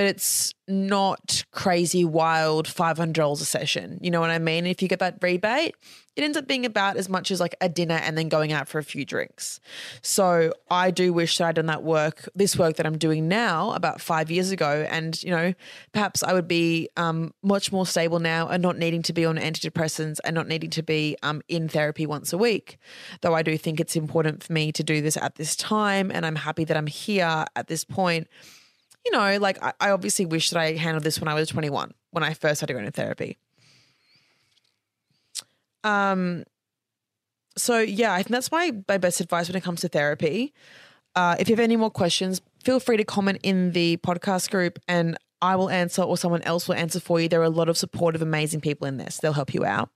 but 0.00 0.06
it's 0.06 0.54
not 0.66 1.44
crazy 1.50 2.06
wild 2.06 2.66
$500 2.66 3.32
a 3.32 3.36
session. 3.44 3.98
You 4.00 4.10
know 4.10 4.20
what 4.20 4.30
I 4.30 4.38
mean? 4.38 4.66
If 4.66 4.80
you 4.80 4.88
get 4.88 5.00
that 5.00 5.18
rebate, 5.20 5.74
it 6.16 6.24
ends 6.24 6.38
up 6.38 6.48
being 6.48 6.64
about 6.64 6.96
as 6.96 7.10
much 7.10 7.30
as 7.30 7.38
like 7.38 7.54
a 7.60 7.68
dinner 7.68 7.96
and 7.96 8.16
then 8.16 8.30
going 8.30 8.50
out 8.50 8.66
for 8.66 8.78
a 8.78 8.82
few 8.82 9.04
drinks. 9.04 9.60
So 10.00 10.54
I 10.70 10.90
do 10.90 11.12
wish 11.12 11.36
that 11.36 11.48
I'd 11.48 11.56
done 11.56 11.66
that 11.66 11.82
work, 11.82 12.26
this 12.34 12.56
work 12.56 12.76
that 12.76 12.86
I'm 12.86 12.96
doing 12.96 13.28
now 13.28 13.72
about 13.72 14.00
five 14.00 14.30
years 14.30 14.50
ago. 14.50 14.86
And, 14.88 15.22
you 15.22 15.32
know, 15.32 15.52
perhaps 15.92 16.22
I 16.22 16.32
would 16.32 16.48
be 16.48 16.88
um, 16.96 17.34
much 17.42 17.70
more 17.70 17.84
stable 17.84 18.20
now 18.20 18.48
and 18.48 18.62
not 18.62 18.78
needing 18.78 19.02
to 19.02 19.12
be 19.12 19.26
on 19.26 19.36
antidepressants 19.36 20.16
and 20.24 20.34
not 20.34 20.48
needing 20.48 20.70
to 20.70 20.82
be 20.82 21.14
um, 21.22 21.42
in 21.46 21.68
therapy 21.68 22.06
once 22.06 22.32
a 22.32 22.38
week. 22.38 22.78
Though 23.20 23.34
I 23.34 23.42
do 23.42 23.58
think 23.58 23.80
it's 23.80 23.96
important 23.96 24.42
for 24.44 24.54
me 24.54 24.72
to 24.72 24.82
do 24.82 25.02
this 25.02 25.18
at 25.18 25.34
this 25.34 25.54
time. 25.54 26.10
And 26.10 26.24
I'm 26.24 26.36
happy 26.36 26.64
that 26.64 26.76
I'm 26.78 26.86
here 26.86 27.44
at 27.54 27.66
this 27.66 27.84
point 27.84 28.28
you 29.04 29.12
know, 29.12 29.38
like 29.38 29.62
I, 29.62 29.72
I 29.80 29.90
obviously 29.90 30.26
wish 30.26 30.50
that 30.50 30.58
I 30.58 30.72
handled 30.72 31.04
this 31.04 31.20
when 31.20 31.28
I 31.28 31.34
was 31.34 31.48
21, 31.48 31.92
when 32.10 32.24
I 32.24 32.34
first 32.34 32.66
going 32.66 32.84
to 32.84 32.90
therapy. 32.90 33.38
Um, 35.82 36.44
so 37.56 37.78
yeah, 37.78 38.12
I 38.12 38.18
think 38.18 38.30
that's 38.30 38.52
my, 38.52 38.72
my 38.88 38.98
best 38.98 39.20
advice 39.20 39.48
when 39.48 39.56
it 39.56 39.62
comes 39.62 39.80
to 39.80 39.88
therapy. 39.88 40.52
Uh, 41.16 41.36
if 41.38 41.48
you 41.48 41.54
have 41.54 41.60
any 41.60 41.76
more 41.76 41.90
questions, 41.90 42.40
feel 42.64 42.80
free 42.80 42.96
to 42.96 43.04
comment 43.04 43.38
in 43.42 43.72
the 43.72 43.96
podcast 43.98 44.50
group 44.50 44.78
and 44.86 45.16
I 45.42 45.56
will 45.56 45.70
answer 45.70 46.02
or 46.02 46.16
someone 46.16 46.42
else 46.42 46.68
will 46.68 46.74
answer 46.74 47.00
for 47.00 47.20
you. 47.20 47.28
There 47.28 47.40
are 47.40 47.44
a 47.44 47.50
lot 47.50 47.68
of 47.68 47.78
supportive, 47.78 48.22
amazing 48.22 48.60
people 48.60 48.86
in 48.86 48.98
this. 48.98 49.18
They'll 49.18 49.32
help 49.32 49.54
you 49.54 49.64
out. 49.64 49.90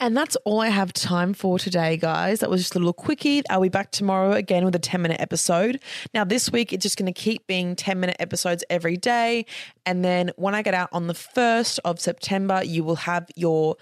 And 0.00 0.16
that's 0.16 0.36
all 0.44 0.60
I 0.60 0.68
have 0.68 0.92
time 0.92 1.34
for 1.34 1.58
today, 1.58 1.96
guys. 1.96 2.40
That 2.40 2.50
was 2.50 2.60
just 2.60 2.76
a 2.76 2.78
little 2.78 2.92
quickie. 2.92 3.42
I'll 3.50 3.60
be 3.60 3.68
back 3.68 3.90
tomorrow 3.90 4.32
again 4.32 4.64
with 4.64 4.74
a 4.76 4.78
10 4.78 5.02
minute 5.02 5.20
episode. 5.20 5.80
Now, 6.14 6.24
this 6.24 6.52
week, 6.52 6.72
it's 6.72 6.84
just 6.84 6.96
going 6.96 7.12
to 7.12 7.20
keep 7.20 7.46
being 7.46 7.74
10 7.74 7.98
minute 7.98 8.16
episodes 8.20 8.64
every 8.70 8.96
day. 8.96 9.44
And 9.84 10.04
then 10.04 10.30
when 10.36 10.54
I 10.54 10.62
get 10.62 10.74
out 10.74 10.88
on 10.92 11.08
the 11.08 11.14
1st 11.14 11.80
of 11.84 12.00
September, 12.00 12.62
you 12.62 12.84
will 12.84 12.96
have 12.96 13.28
your 13.34 13.76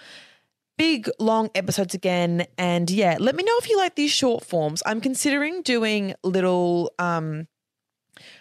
big 0.78 1.08
long 1.18 1.50
episodes 1.54 1.94
again. 1.94 2.46
And 2.56 2.90
yeah, 2.90 3.16
let 3.20 3.34
me 3.34 3.42
know 3.42 3.56
if 3.58 3.68
you 3.68 3.76
like 3.76 3.94
these 3.94 4.12
short 4.12 4.44
forms. 4.44 4.82
I'm 4.86 5.00
considering 5.00 5.62
doing 5.62 6.14
little. 6.22 6.92
um 6.98 7.46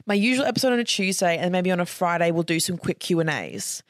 my 0.06 0.14
usual 0.14 0.46
episode 0.46 0.72
on 0.72 0.80
a 0.80 0.86
Tuesday 0.86 1.38
and 1.38 1.52
maybe 1.52 1.70
on 1.70 1.82
a 1.82 1.86
Friday 1.86 2.32
we'll 2.32 2.44
do 2.44 2.62
some 2.62 2.78
quick 2.78 3.00
Q&As 3.00 3.84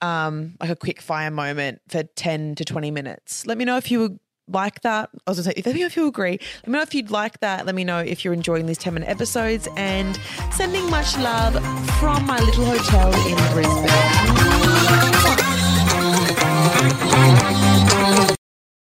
um, 0.00 0.54
like 0.60 0.70
a 0.70 0.76
quick 0.76 1.00
fire 1.00 1.30
moment 1.30 1.80
for 1.88 2.02
10 2.02 2.56
to 2.56 2.64
20 2.64 2.90
minutes. 2.90 3.46
Let 3.46 3.58
me 3.58 3.64
know 3.64 3.76
if 3.76 3.90
you 3.90 4.00
would 4.00 4.18
like 4.48 4.80
that. 4.82 5.10
I 5.26 5.30
was 5.30 5.38
going 5.38 5.54
to 5.54 5.60
say, 5.60 5.62
let 5.66 5.74
me 5.74 5.80
know 5.80 5.86
if 5.86 5.96
you 5.96 6.06
agree. 6.06 6.38
Let 6.62 6.66
me 6.66 6.72
know 6.72 6.82
if 6.82 6.94
you'd 6.94 7.10
like 7.10 7.40
that. 7.40 7.66
Let 7.66 7.74
me 7.74 7.84
know 7.84 7.98
if 7.98 8.24
you're 8.24 8.34
enjoying 8.34 8.66
these 8.66 8.78
10 8.78 8.94
minute 8.94 9.08
episodes 9.08 9.68
and 9.76 10.18
sending 10.52 10.88
much 10.90 11.16
love 11.18 11.54
from 11.98 12.24
my 12.26 12.38
little 12.38 12.64
hotel 12.64 13.12
in 13.26 13.36
Brisbane. 13.52 13.86